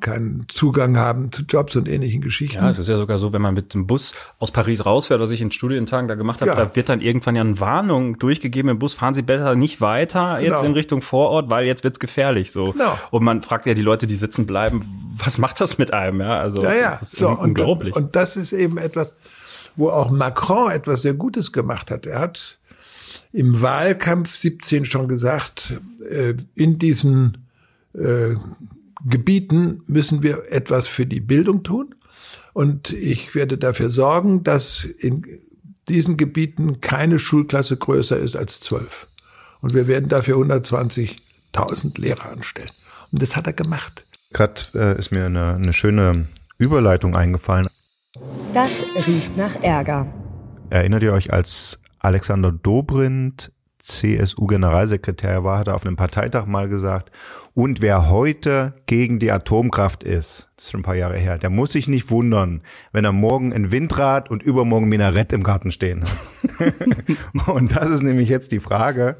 [0.00, 2.58] keinen Zugang haben zu Jobs und ähnlichen Geschichten.
[2.58, 5.30] Ja, es ist ja sogar so, wenn man mit dem Bus aus Paris rausfährt, was
[5.30, 6.54] ich in Studientagen da gemacht habe, ja.
[6.54, 10.38] da wird dann irgendwann ja eine Warnung durchgegeben im Bus, fahren Sie besser nicht weiter
[10.38, 10.64] jetzt genau.
[10.64, 12.72] in Richtung Vorort, weil jetzt wird's gefährlich so.
[12.72, 12.98] Genau.
[13.10, 14.84] Und man fragt ja die Leute, die sitzen bleiben,
[15.16, 16.20] was macht das mit einem?
[16.20, 16.90] Ja, also ja, ja.
[16.90, 17.96] das ist so, unglaublich.
[17.96, 19.14] Und, und das ist eben etwas,
[19.76, 22.06] wo auch Macron etwas sehr Gutes gemacht hat.
[22.06, 22.58] Er hat
[23.32, 25.74] im Wahlkampf 17 schon gesagt,
[26.08, 27.46] äh, in diesen
[27.94, 28.34] äh,
[29.04, 31.94] Gebieten müssen wir etwas für die Bildung tun.
[32.52, 35.26] Und ich werde dafür sorgen, dass in
[35.88, 39.06] diesen Gebieten keine Schulklasse größer ist als zwölf.
[39.60, 42.70] Und wir werden dafür 120.000 Lehrer anstellen.
[43.12, 44.04] Und das hat er gemacht.
[44.32, 46.26] Gerade äh, ist mir eine, eine schöne
[46.58, 47.66] Überleitung eingefallen.
[48.56, 50.06] Das riecht nach Ärger.
[50.70, 57.10] Erinnert ihr euch, als Alexander Dobrindt CSU-Generalsekretär war, hat er auf einem Parteitag mal gesagt,
[57.56, 61.48] und wer heute gegen die Atomkraft ist, das ist schon ein paar Jahre her, der
[61.48, 62.60] muss sich nicht wundern,
[62.92, 67.48] wenn er morgen ein Windrad und übermorgen Minarett im Garten stehen hat.
[67.48, 69.16] und das ist nämlich jetzt die Frage,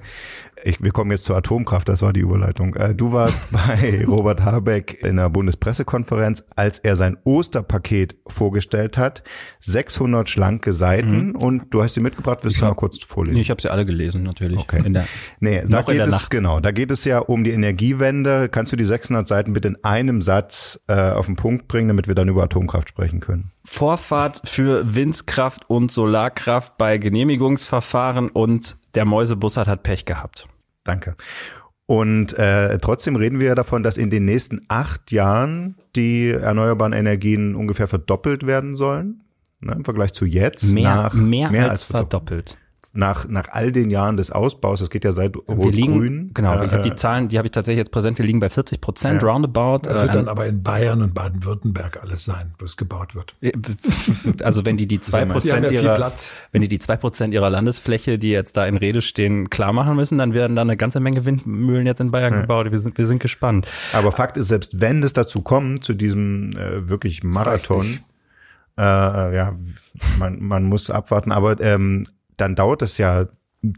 [0.64, 2.74] ich, wir kommen jetzt zur Atomkraft, das war die Überleitung.
[2.74, 9.22] Äh, du warst bei Robert Habeck in der Bundespressekonferenz, als er sein Osterpaket vorgestellt hat.
[9.60, 11.36] 600 schlanke Seiten mhm.
[11.36, 13.34] und du hast sie mitgebracht, willst ich du mal kurz vorlesen?
[13.34, 14.58] Nee, ich habe sie alle gelesen, natürlich.
[14.58, 14.82] Okay.
[14.84, 15.06] In der,
[15.40, 16.30] nee, da geht es, Nacht.
[16.30, 18.25] genau, da geht es ja um die Energiewende.
[18.50, 22.08] Kannst du die 600 Seiten bitte in einem Satz äh, auf den Punkt bringen, damit
[22.08, 23.52] wir dann über Atomkraft sprechen können?
[23.64, 30.48] Vorfahrt für Windkraft und Solarkraft bei Genehmigungsverfahren und der Mäusebussard hat Pech gehabt.
[30.84, 31.16] Danke.
[31.86, 36.92] Und äh, trotzdem reden wir ja davon, dass in den nächsten acht Jahren die erneuerbaren
[36.92, 39.22] Energien ungefähr verdoppelt werden sollen.
[39.60, 40.74] Ne, Im Vergleich zu jetzt.
[40.74, 42.50] Mehr, mehr, mehr als, als verdoppelt.
[42.50, 42.65] verdoppelt
[42.96, 46.30] nach, nach all den Jahren des Ausbaus, das geht ja seit Rot-Grün.
[46.34, 48.50] Genau, äh, ich habe die Zahlen, die habe ich tatsächlich jetzt präsent, wir liegen bei
[48.50, 49.28] 40 Prozent ja.
[49.28, 49.80] roundabout.
[49.82, 53.34] Das wird äh, dann aber in Bayern und Baden-Württemberg alles sein, was gebaut wird.
[54.42, 56.12] Also wenn die die zwei Prozent ihrer,
[56.52, 59.96] wenn die die zwei Prozent ihrer Landesfläche, die jetzt da in Rede stehen, klar machen
[59.96, 62.40] müssen, dann werden da eine ganze Menge Windmühlen jetzt in Bayern ja.
[62.42, 62.70] gebaut.
[62.70, 63.66] Wir sind, wir sind gespannt.
[63.92, 68.00] Aber Fakt ist, selbst wenn es dazu kommt, zu diesem äh, wirklich Marathon,
[68.78, 69.54] äh, ja,
[70.18, 72.04] man, man muss abwarten, aber ähm,
[72.36, 73.26] dann dauert es ja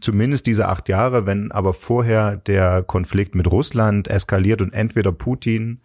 [0.01, 5.81] zumindest diese acht Jahre, wenn aber vorher der Konflikt mit Russland eskaliert und entweder Putin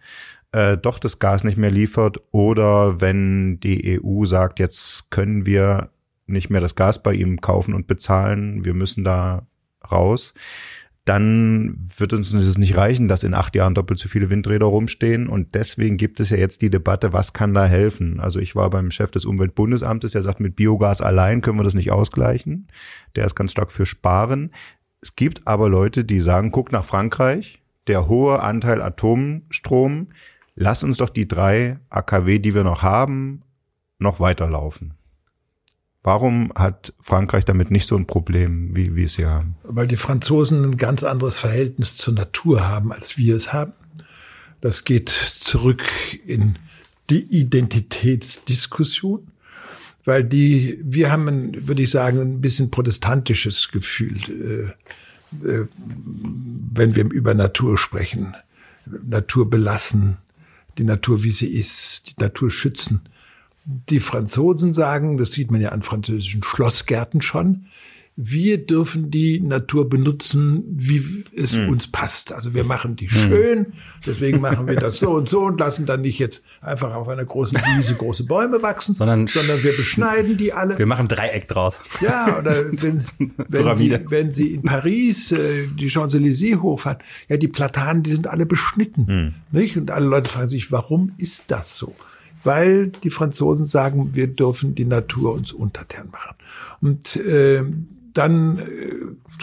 [0.51, 5.89] äh, doch das Gas nicht mehr liefert oder wenn die EU sagt, jetzt können wir
[6.27, 9.47] nicht mehr das Gas bei ihm kaufen und bezahlen, wir müssen da
[9.91, 10.33] raus,
[11.05, 15.27] dann wird uns das nicht reichen, dass in acht Jahren doppelt so viele Windräder rumstehen.
[15.27, 18.19] Und deswegen gibt es ja jetzt die Debatte, was kann da helfen?
[18.19, 21.75] Also ich war beim Chef des Umweltbundesamtes, der sagt, mit Biogas allein können wir das
[21.75, 22.67] nicht ausgleichen.
[23.15, 24.51] Der ist ganz stark für Sparen.
[24.99, 30.07] Es gibt aber Leute, die sagen, guck nach Frankreich, der hohe Anteil Atomstrom,
[30.55, 33.43] lass uns doch die drei AKW, die wir noch haben,
[33.99, 34.95] noch weiterlaufen.
[36.05, 39.55] Warum hat Frankreich damit nicht so ein Problem, wie wir es hier haben?
[39.63, 43.73] Weil die Franzosen ein ganz anderes Verhältnis zur Natur haben, als wir es haben.
[44.61, 45.81] Das geht zurück
[46.23, 46.59] in
[47.09, 49.25] die Identitätsdiskussion,
[50.05, 54.75] weil die, wir haben, ein, würde ich sagen, ein bisschen protestantisches Gefühl,
[55.41, 55.67] äh, äh,
[56.71, 58.35] wenn wir über Natur sprechen.
[58.85, 60.17] Natur belassen,
[60.77, 63.09] die Natur, wie sie ist, die Natur schützen.
[63.65, 67.65] Die Franzosen sagen, das sieht man ja an französischen Schlossgärten schon,
[68.17, 71.69] wir dürfen die Natur benutzen, wie es mhm.
[71.69, 72.31] uns passt.
[72.31, 73.73] Also wir machen die schön,
[74.05, 77.25] deswegen machen wir das so und so und lassen dann nicht jetzt einfach auf einer
[77.25, 80.77] großen Wiese große Bäume wachsen, sondern, sondern wir beschneiden die alle.
[80.77, 81.81] Wir machen Dreieck draus.
[81.99, 83.03] Ja, oder wenn,
[83.49, 88.27] wenn, Sie, wenn Sie in Paris äh, die Champs-Élysées hochfahren, ja, die Platanen, die sind
[88.27, 89.05] alle beschnitten.
[89.07, 89.33] Mhm.
[89.51, 89.75] Nicht?
[89.75, 91.93] Und alle Leute fragen sich, warum ist das so?
[92.45, 96.35] Weil die Franzosen sagen, wir dürfen die Natur uns untertan machen.
[96.81, 97.63] Und äh,
[98.13, 98.65] dann äh,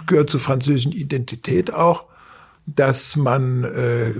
[0.06, 2.06] gehört zur französischen Identität auch,
[2.66, 4.14] dass man äh,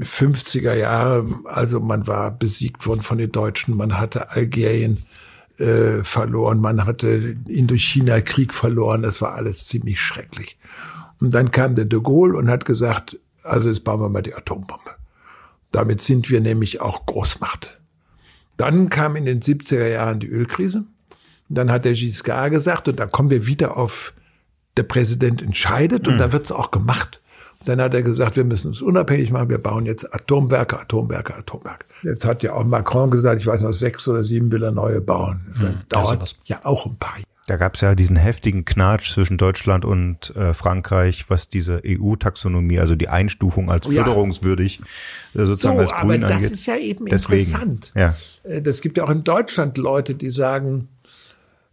[0.00, 4.98] 50er Jahre, also man war besiegt worden von den Deutschen, man hatte Algerien
[5.58, 10.58] äh, verloren, man hatte Indochina-Krieg verloren, das war alles ziemlich schrecklich.
[11.20, 14.34] Und dann kam der de Gaulle und hat gesagt, also jetzt bauen wir mal die
[14.34, 15.01] Atombombe.
[15.72, 17.80] Damit sind wir nämlich auch Großmacht.
[18.56, 20.84] Dann kam in den 70er Jahren die Ölkrise.
[21.48, 24.14] Dann hat der Giscard gesagt, und da kommen wir wieder auf,
[24.76, 26.18] der Präsident entscheidet und mhm.
[26.18, 27.20] da wird es auch gemacht.
[27.64, 31.84] Dann hat er gesagt, wir müssen uns unabhängig machen, wir bauen jetzt Atomwerke, Atomwerke, Atomwerke.
[32.02, 35.00] Jetzt hat ja auch Macron gesagt, ich weiß noch, sechs oder sieben will er neue
[35.00, 35.54] bauen.
[35.58, 37.26] Hm, dauert ja auch ein paar Jahre.
[37.46, 42.78] Da gab es ja diesen heftigen Knatsch zwischen Deutschland und äh, Frankreich, was diese EU-Taxonomie,
[42.78, 44.04] also die Einstufung als ja.
[44.04, 44.80] förderungswürdig
[45.34, 46.50] äh, sozusagen so, als Grün aber das angeht.
[46.52, 47.92] ist ja eben Deswegen, interessant.
[47.96, 48.14] Ja.
[48.44, 50.88] Äh, Das gibt ja auch in Deutschland Leute, die sagen,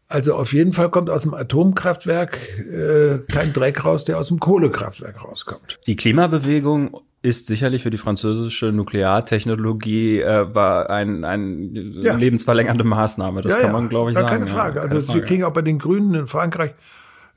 [0.09, 4.39] also auf jeden Fall kommt aus dem Atomkraftwerk äh, kein Dreck raus, der aus dem
[4.39, 5.79] Kohlekraftwerk rauskommt.
[5.87, 12.15] Die Klimabewegung ist sicherlich für die französische Nukleartechnologie äh, war ein, ein Ja.
[12.15, 13.41] lebensverlängernde Maßnahme.
[13.41, 14.27] Das Ja, kann ja, man, glaube ich, sagen.
[14.27, 14.77] Keine Frage.
[14.77, 15.21] Ja, also keine Sie Frage.
[15.23, 16.71] kriegen auch bei den Grünen in Frankreich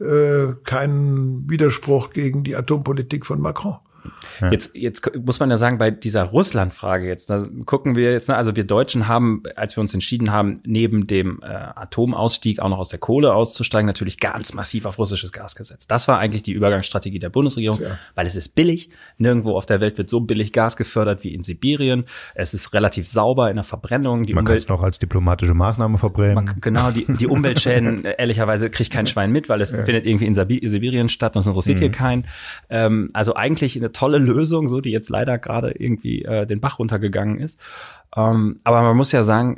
[0.01, 3.77] äh, keinen Widerspruch gegen die Atompolitik von Macron.
[4.51, 8.37] Jetzt, jetzt muss man ja sagen, bei dieser Russland-Frage jetzt, da gucken wir jetzt, ne,
[8.37, 12.79] also wir Deutschen haben, als wir uns entschieden haben, neben dem äh, Atomausstieg auch noch
[12.79, 15.91] aus der Kohle auszusteigen, natürlich ganz massiv auf russisches Gas gesetzt.
[15.91, 17.81] Das war eigentlich die Übergangsstrategie der Bundesregierung,
[18.15, 18.91] weil es ist billig.
[19.19, 22.05] Nirgendwo auf der Welt wird so billig Gas gefördert wie in Sibirien.
[22.35, 24.25] Es ist relativ sauber in der Verbrennung.
[24.25, 26.35] Die Man kann es noch als diplomatische Maßnahme verbrennen.
[26.35, 30.27] man, genau, die, die Umweltschäden, äh, ehrlicherweise kriegt kein Schwein mit, weil es findet irgendwie
[30.27, 32.27] in Sibirien statt und es interessiert hier keinen.
[32.69, 36.79] Ähm, also eigentlich eine tolle Lösung, so die jetzt leider gerade irgendwie äh, den Bach
[36.79, 37.59] runtergegangen ist.
[38.17, 39.57] Ähm, aber man muss ja sagen,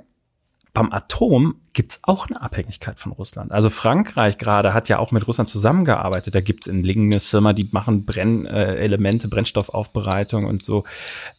[0.72, 3.52] beim Atom gibt's auch eine Abhängigkeit von Russland.
[3.52, 6.34] Also Frankreich gerade hat ja auch mit Russland zusammengearbeitet.
[6.34, 10.84] Da gibt's in Lingen eine Firma, die machen Brennelemente, äh, Brennstoffaufbereitung und so.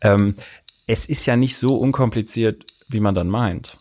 [0.02, 0.36] Ähm,
[0.88, 3.78] es ist ja nicht so unkompliziert, wie man dann meint.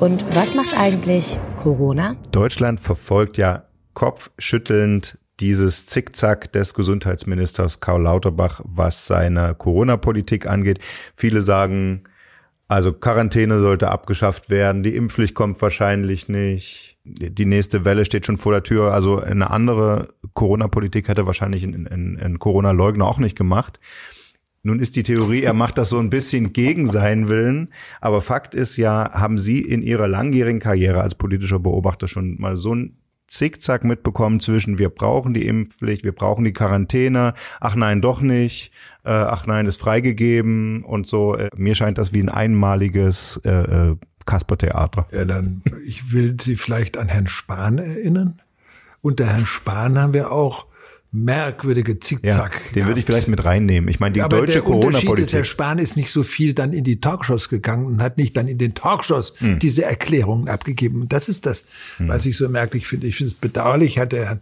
[0.00, 2.16] Und was macht eigentlich Corona?
[2.32, 10.80] Deutschland verfolgt ja kopfschüttelnd dieses Zickzack des Gesundheitsministers Karl Lauterbach, was seine Corona-Politik angeht.
[11.14, 12.04] Viele sagen,
[12.66, 18.36] also Quarantäne sollte abgeschafft werden, die Impfpflicht kommt wahrscheinlich nicht, die nächste Welle steht schon
[18.36, 18.92] vor der Tür.
[18.92, 23.80] Also eine andere Corona-Politik hätte wahrscheinlich ein, Corona-Leugner auch nicht gemacht.
[24.62, 27.72] Nun ist die Theorie, er macht das so ein bisschen gegen seinen Willen.
[28.02, 32.56] Aber Fakt ist ja, haben Sie in Ihrer langjährigen Karriere als politischer Beobachter schon mal
[32.56, 38.00] so ein Zickzack mitbekommen zwischen wir brauchen die Impfpflicht, wir brauchen die Quarantäne, ach nein,
[38.00, 38.72] doch nicht,
[39.04, 41.36] äh, ach nein, ist freigegeben und so.
[41.36, 45.06] Äh, mir scheint das wie ein einmaliges äh, äh, Kaspertheater.
[45.12, 48.40] Ja, dann, ich will Sie vielleicht an Herrn Spahn erinnern.
[49.00, 50.66] Unter Herrn Spahn haben wir auch
[51.10, 52.72] merkwürdige Ja, Zickzack.
[52.74, 53.88] den würde ich vielleicht mit reinnehmen.
[53.88, 54.84] Ich meine, die Aber deutsche der Unterschied
[55.18, 55.46] ist, Herr Corona-Politik.
[55.46, 58.58] Spahn ist nicht so viel dann in die Talkshows gegangen und hat nicht dann in
[58.58, 59.58] den Talkshows Hm.
[59.58, 61.02] diese Erklärungen abgegeben.
[61.02, 61.64] Und das ist das,
[61.98, 63.06] was ich so merklich finde.
[63.06, 64.40] Ich finde es bedauerlich, hat der Herrn,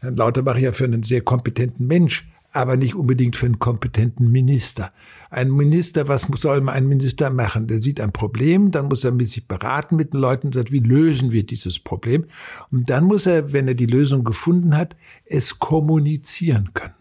[0.00, 4.92] Herrn Lauterbach ja für einen sehr kompetenten Mensch, aber nicht unbedingt für einen kompetenten Minister.
[5.30, 7.66] Ein Minister, was soll ein Minister machen?
[7.66, 10.72] Der sieht ein Problem, dann muss er mit sich beraten mit den Leuten und sagt,
[10.72, 12.24] wie lösen wir dieses Problem?
[12.72, 16.94] Und dann muss er, wenn er die Lösung gefunden hat, es kommunizieren können.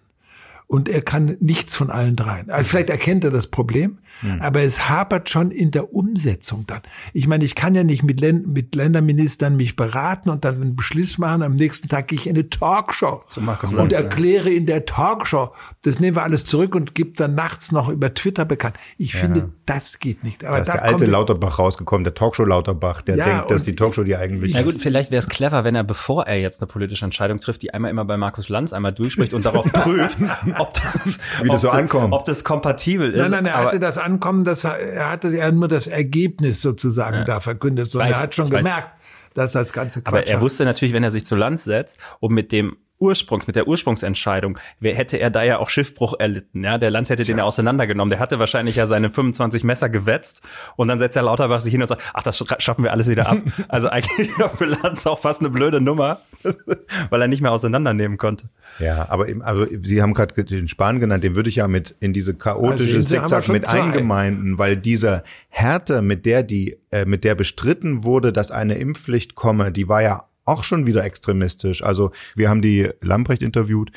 [0.68, 2.50] Und er kann nichts von allen dreien.
[2.50, 4.00] Also vielleicht erkennt er das Problem,
[4.40, 6.82] aber es hapert schon in der Umsetzung dann.
[7.14, 10.76] Ich meine, ich kann ja nicht mit, Län mit Länderministern mich beraten und dann einen
[10.76, 11.44] Beschluss machen.
[11.44, 14.00] Am nächsten Tag gehe ich in eine Talkshow Markus und Lanz, ja.
[14.00, 18.14] erkläre in der Talkshow, das nehmen wir alles zurück und gibt dann nachts noch über
[18.14, 18.78] Twitter bekannt.
[18.98, 20.44] Ich finde, das geht nicht.
[20.46, 23.52] Aber Da ist da der alte kommt- Lauterbach rausgekommen, der Talkshow Lauterbach, der Ja, denkt,
[23.52, 26.40] dass die Talkshow die eigentlich Na gut, vielleicht wäre es clever, wenn er, bevor er
[26.40, 29.66] jetzt eine politische Entscheidung trifft, die einmal immer bei Markus Lanz einmal durchspricht und darauf
[29.74, 30.20] prüft,
[30.60, 32.14] ob das, Wie das ob so das- ankommt.
[32.14, 33.22] Ob das kompatibel ist.
[33.22, 37.40] Nein, nein, er hatte das Ankommen, das, er hatte ja nur das Ergebnis sozusagen da
[37.40, 38.64] verkündet, sondern weiß, er hat schon ich weiß.
[38.66, 38.90] gemerkt,
[39.34, 40.42] dass das Ganze Quatsch Aber er war.
[40.42, 44.58] wusste natürlich, wenn er sich zu Land setzt und mit dem Ursprungs, mit der Ursprungsentscheidung,
[44.80, 46.78] wer hätte er da ja auch Schiffbruch erlitten, ja?
[46.78, 48.10] Der Lanz hätte den ja auseinandergenommen.
[48.10, 50.42] Der hatte wahrscheinlich ja seine 25 Messer gewetzt
[50.78, 53.10] und dann setzt der Lauterbach sich hin und sagt, ach, das sch- schaffen wir alles
[53.10, 53.38] wieder ab.
[53.68, 56.20] also eigentlich war für Lanz auch fast eine blöde Nummer,
[57.10, 58.50] weil er nicht mehr auseinandernehmen konnte.
[58.80, 61.96] Ja, aber eben, also Sie haben gerade den Spahn genannt, den würde ich ja mit
[62.00, 63.82] in diese chaotische Also, Zickzack mit zwei.
[63.82, 69.36] eingemeinden, weil diese Härte, mit der die, äh, mit der bestritten wurde, dass eine Impfpflicht
[69.36, 71.84] komme, die war ja auch schon wieder extremistisch.
[71.84, 73.92] Also wir haben die Lamprecht interviewt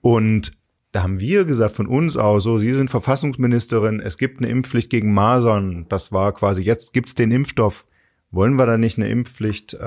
[0.00, 0.52] und
[0.92, 4.88] da haben wir gesagt von uns aus, so, Sie sind Verfassungsministerin, es gibt eine Impfpflicht
[4.88, 5.86] gegen Masern.
[5.88, 7.86] Das war quasi, jetzt gibt's den Impfstoff.
[8.30, 9.80] Wollen wir da nicht eine Impfpflicht äh, äh,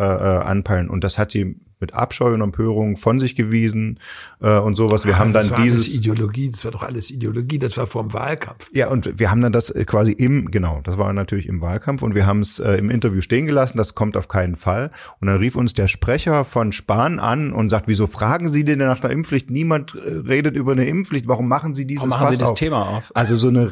[0.43, 0.89] anpeilen?
[0.89, 3.99] Und das hat sie mit Abscheu und Empörung von sich gewiesen
[4.41, 5.05] äh, und sowas.
[5.05, 7.87] Wir haben das dann war alles dieses Ideologie, das war doch alles Ideologie, das war
[7.87, 8.69] vor dem Wahlkampf.
[8.73, 12.01] ja, und wir haben dann das äh, quasi im, genau, das war natürlich im Wahlkampf
[12.01, 14.91] und wir haben es äh, im Interview stehen gelassen, das kommt auf keinen Fall.
[15.19, 18.79] Und dann rief uns der Sprecher von Spahn an und sagt, wieso fragen Sie denn
[18.79, 19.49] nach einer Impfpflicht?
[19.49, 22.49] Niemand äh, redet über eine Impfpflicht, warum machen Sie dieses Warum machen Fass Sie das
[22.51, 22.59] auf?
[22.59, 23.11] Thema auf?
[23.15, 23.71] Also so eine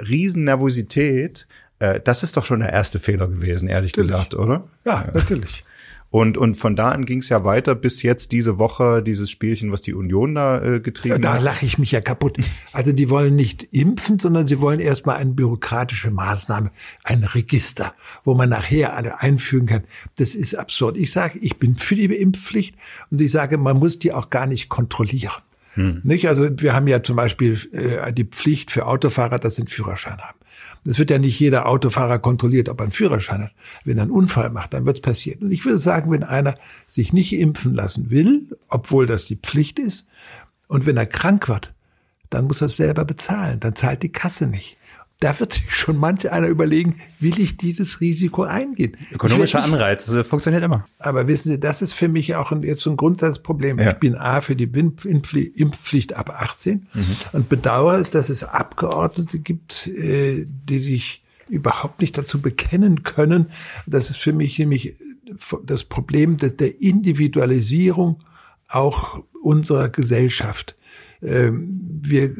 [0.00, 1.46] riesen Nervosität,
[1.78, 4.64] äh, das ist doch schon der erste Fehler gewesen, ehrlich gesagt, oder?
[4.84, 5.64] Ja, natürlich.
[6.14, 9.72] Und, und von da an ging es ja weiter bis jetzt diese Woche, dieses Spielchen,
[9.72, 11.40] was die Union da äh, getrieben da hat.
[11.40, 12.38] Da lache ich mich ja kaputt.
[12.72, 16.70] Also die wollen nicht impfen, sondern sie wollen erstmal eine bürokratische Maßnahme,
[17.02, 19.82] ein Register, wo man nachher alle einfügen kann.
[20.14, 20.98] Das ist absurd.
[20.98, 22.76] Ich sage, ich bin für die Impfpflicht
[23.10, 25.42] und ich sage, man muss die auch gar nicht kontrollieren.
[25.74, 26.00] Hm.
[26.04, 26.28] Nicht?
[26.28, 30.18] Also wir haben ja zum Beispiel äh, die Pflicht für Autofahrer, dass sie einen Führerschein
[30.18, 30.38] haben.
[30.86, 33.52] Es wird ja nicht jeder Autofahrer kontrolliert, ob er einen Führerschein hat.
[33.84, 35.42] Wenn er einen Unfall macht, dann wird es passieren.
[35.42, 36.56] Und ich würde sagen, wenn einer
[36.88, 40.06] sich nicht impfen lassen will, obwohl das die Pflicht ist,
[40.68, 41.74] und wenn er krank wird,
[42.30, 43.60] dann muss er es selber bezahlen.
[43.60, 44.76] Dann zahlt die Kasse nicht
[45.24, 48.94] da wird sich schon manch einer überlegen, will ich dieses Risiko eingehen?
[49.10, 50.84] Ökonomischer nicht, Anreiz, das funktioniert immer.
[50.98, 53.78] Aber wissen Sie, das ist für mich auch ein, jetzt ein Grundsatzproblem.
[53.78, 53.92] Ja.
[53.92, 57.04] Ich bin A für die Impfpflicht ab 18 mhm.
[57.32, 63.50] und bedauere es, dass es Abgeordnete gibt, äh, die sich überhaupt nicht dazu bekennen können.
[63.86, 64.94] Das ist für mich nämlich
[65.64, 68.18] das Problem der Individualisierung
[68.68, 70.76] auch unserer Gesellschaft.
[71.22, 72.30] Ähm, wir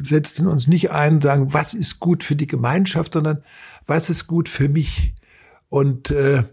[0.00, 3.42] setzen uns nicht ein und sagen, was ist gut für die Gemeinschaft, sondern
[3.86, 5.14] was ist gut für mich.
[5.68, 6.44] Und äh,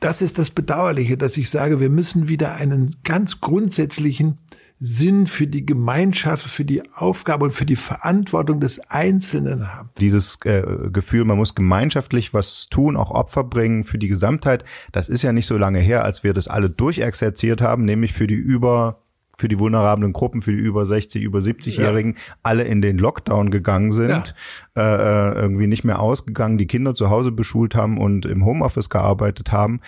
[0.00, 4.38] das ist das Bedauerliche, dass ich sage, wir müssen wieder einen ganz grundsätzlichen
[4.84, 9.90] Sinn für die Gemeinschaft, für die Aufgabe und für die Verantwortung des Einzelnen haben.
[10.00, 15.08] Dieses äh, Gefühl, man muss gemeinschaftlich was tun, auch Opfer bringen für die Gesamtheit, das
[15.08, 18.34] ist ja nicht so lange her, als wir das alle durchexerziert haben, nämlich für die
[18.34, 19.01] über
[19.36, 22.34] für die vulnerablen Gruppen, für die über 60, über 70-Jährigen, ja.
[22.42, 24.34] alle in den Lockdown gegangen sind,
[24.76, 25.30] ja.
[25.30, 29.52] äh, irgendwie nicht mehr ausgegangen, die Kinder zu Hause beschult haben und im Homeoffice gearbeitet
[29.52, 29.80] haben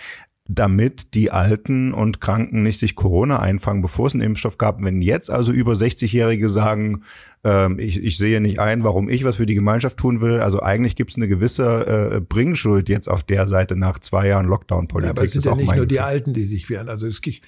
[0.47, 4.81] damit die Alten und Kranken nicht sich Corona einfangen, bevor es einen Impfstoff gab.
[4.81, 7.01] Wenn jetzt also über 60-Jährige sagen,
[7.43, 10.61] ähm, ich, ich sehe nicht ein, warum ich was für die Gemeinschaft tun will, also
[10.61, 15.07] eigentlich gibt es eine gewisse äh, Bringschuld jetzt auf der Seite nach zwei Jahren Lockdown-Politik.
[15.07, 16.89] Ja, aber es sind ja nicht nur die Alten, die sich wehren.
[16.89, 17.41] Also es gibt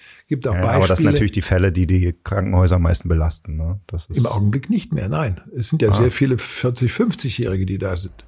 [0.48, 0.70] auch ja, Beispiele.
[0.70, 3.58] Aber das sind natürlich die Fälle, die die Krankenhäuser am meisten belasten.
[3.58, 3.80] Ne?
[3.86, 5.42] Das ist Im Augenblick nicht mehr, nein.
[5.56, 5.98] Es sind ja ah.
[5.98, 8.27] sehr viele 40, 50-Jährige, die da sind.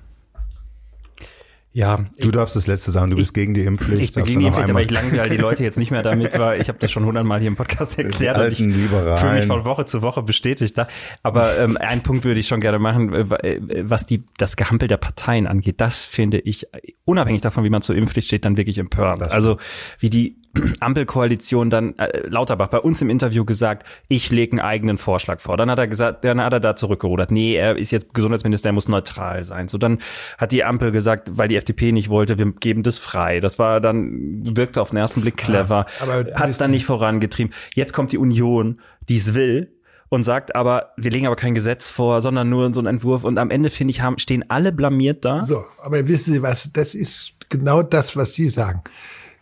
[1.71, 1.97] Ja.
[1.97, 4.01] Du ich, darfst das letzte sagen, du bist gegen die Impfpflicht.
[4.01, 6.59] Ich bin gegen die Impfpflicht, aber ich langweile die Leute jetzt nicht mehr damit, weil
[6.59, 9.85] ich habe das schon hundertmal hier im Podcast erklärt und ich fühle mich von Woche
[9.85, 10.77] zu Woche bestätigt.
[10.77, 10.87] Da.
[11.21, 14.87] Aber ähm, einen Punkt würde ich schon gerne machen, äh, äh, was die das Gehampel
[14.87, 15.79] der Parteien angeht.
[15.79, 16.67] Das finde ich,
[17.05, 19.21] unabhängig davon, wie man zur Impfpflicht steht, dann wirklich empörend.
[19.31, 19.57] Also
[19.99, 20.38] wie die
[20.79, 25.57] Ampelkoalition dann äh, Lauterbach bei uns im Interview gesagt, ich lege einen eigenen Vorschlag vor.
[25.57, 27.31] Dann hat er gesagt, dann hat er da zurückgerudert.
[27.31, 29.67] Nee, er ist jetzt Gesundheitsminister, er muss neutral sein.
[29.67, 29.99] So dann
[30.37, 33.39] hat die Ampel gesagt, weil die FDP nicht wollte, wir geben das frei.
[33.39, 37.53] Das war dann wirkte auf den ersten Blick clever, ja, hat es dann nicht vorangetrieben.
[37.73, 39.75] Jetzt kommt die Union, die es will,
[40.09, 43.23] und sagt aber, wir legen aber kein Gesetz vor, sondern nur so einen Entwurf.
[43.23, 45.43] Und am Ende, finde ich, haben, stehen alle blamiert da.
[45.43, 48.81] So, aber wissen Sie was, das ist genau das, was Sie sagen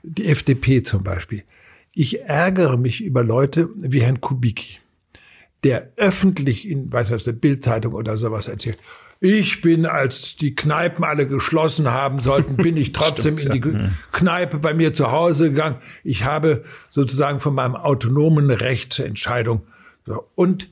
[0.04, 1.44] die FDP zum Beispiel.
[1.94, 4.80] Ich ärgere mich über Leute wie Herrn Kubicki,
[5.64, 8.78] der öffentlich in, weiß was, der Bildzeitung oder sowas erzählt.
[9.20, 13.78] Ich bin, als die Kneipen alle geschlossen haben sollten, bin ich trotzdem Stimmt, in die
[13.78, 13.90] ja.
[14.12, 15.78] Kneipe bei mir zu Hause gegangen.
[16.04, 19.64] Ich habe sozusagen von meinem autonomen Recht zur Entscheidung.
[20.36, 20.70] Und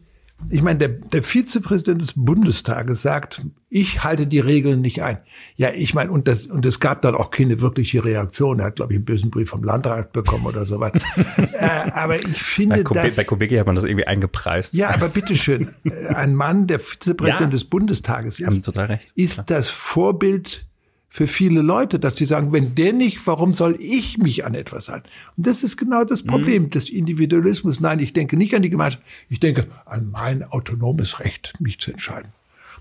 [0.50, 5.18] ich meine, der, der Vizepräsident des Bundestages sagt, ich halte die Regeln nicht ein.
[5.56, 8.60] Ja, ich meine, und, das, und es gab dann auch keine wirkliche Reaktion.
[8.60, 11.00] Er hat, glaube ich, einen bösen Brief vom Landrat bekommen oder so weiter.
[11.54, 13.16] äh, aber ich finde, bei dass...
[13.16, 14.76] Bei Kubicki hat man das irgendwie eingepreist.
[14.76, 15.74] Ja, aber bitteschön,
[16.10, 18.72] ein Mann, der Vizepräsident ja, des Bundestages ist,
[19.16, 20.68] ist das Vorbild
[21.16, 24.90] für viele Leute, dass sie sagen, wenn der nicht, warum soll ich mich an etwas
[24.90, 25.08] halten?
[25.38, 26.70] Und das ist genau das Problem mhm.
[26.72, 27.80] des Individualismus.
[27.80, 31.92] Nein, ich denke nicht an die Gemeinschaft, ich denke an mein autonomes Recht, mich zu
[31.92, 32.34] entscheiden.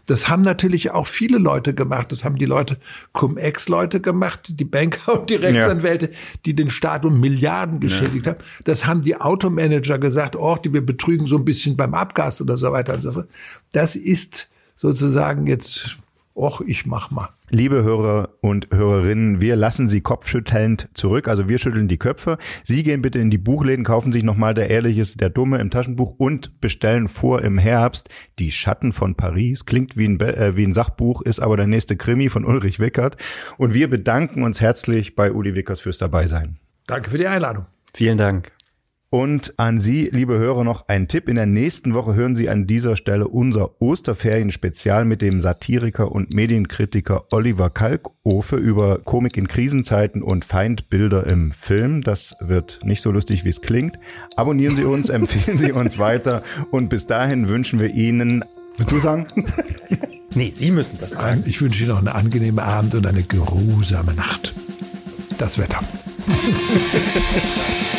[0.06, 2.10] Das haben natürlich auch viele Leute gemacht.
[2.10, 2.78] Das haben die Leute,
[3.12, 6.12] Cum-Ex-Leute gemacht, die Banker und die Rechtsanwälte, ja.
[6.44, 8.32] die den Staat um Milliarden geschädigt ja.
[8.32, 8.44] haben.
[8.64, 12.56] Das haben die Automanager gesagt, oh, die wir betrügen so ein bisschen beim Abgas oder
[12.56, 13.28] so weiter und so fort.
[13.70, 15.98] Das ist sozusagen jetzt
[16.36, 17.28] Och, ich mach mal.
[17.50, 21.28] Liebe Hörer und Hörerinnen, wir lassen Sie kopfschüttelnd zurück.
[21.28, 22.38] Also wir schütteln die Köpfe.
[22.64, 26.14] Sie gehen bitte in die Buchläden, kaufen sich nochmal der Ehrliches, der Dumme im Taschenbuch
[26.18, 28.08] und bestellen vor im Herbst
[28.40, 29.64] Die Schatten von Paris.
[29.64, 33.16] Klingt wie ein, äh, wie ein Sachbuch, ist aber der nächste Krimi von Ulrich Wickert.
[33.56, 36.58] Und wir bedanken uns herzlich bei Uli Wickers fürs Dabeisein.
[36.88, 37.66] Danke für die Einladung.
[37.92, 38.50] Vielen Dank.
[39.14, 41.28] Und an Sie, liebe Hörer, noch ein Tipp.
[41.28, 46.34] In der nächsten Woche hören Sie an dieser Stelle unser Osterferien-Spezial mit dem Satiriker und
[46.34, 52.00] Medienkritiker Oliver Kalkofe über Komik in Krisenzeiten und Feindbilder im Film.
[52.00, 54.00] Das wird nicht so lustig, wie es klingt.
[54.34, 56.42] Abonnieren Sie uns, empfehlen Sie uns weiter
[56.72, 58.44] und bis dahin wünschen wir Ihnen,
[58.78, 59.28] willst du sagen?
[60.34, 61.44] nee, Sie müssen das sagen.
[61.46, 64.54] Ich wünsche Ihnen noch einen angenehmen Abend und eine geruhsame Nacht.
[65.38, 65.78] Das Wetter.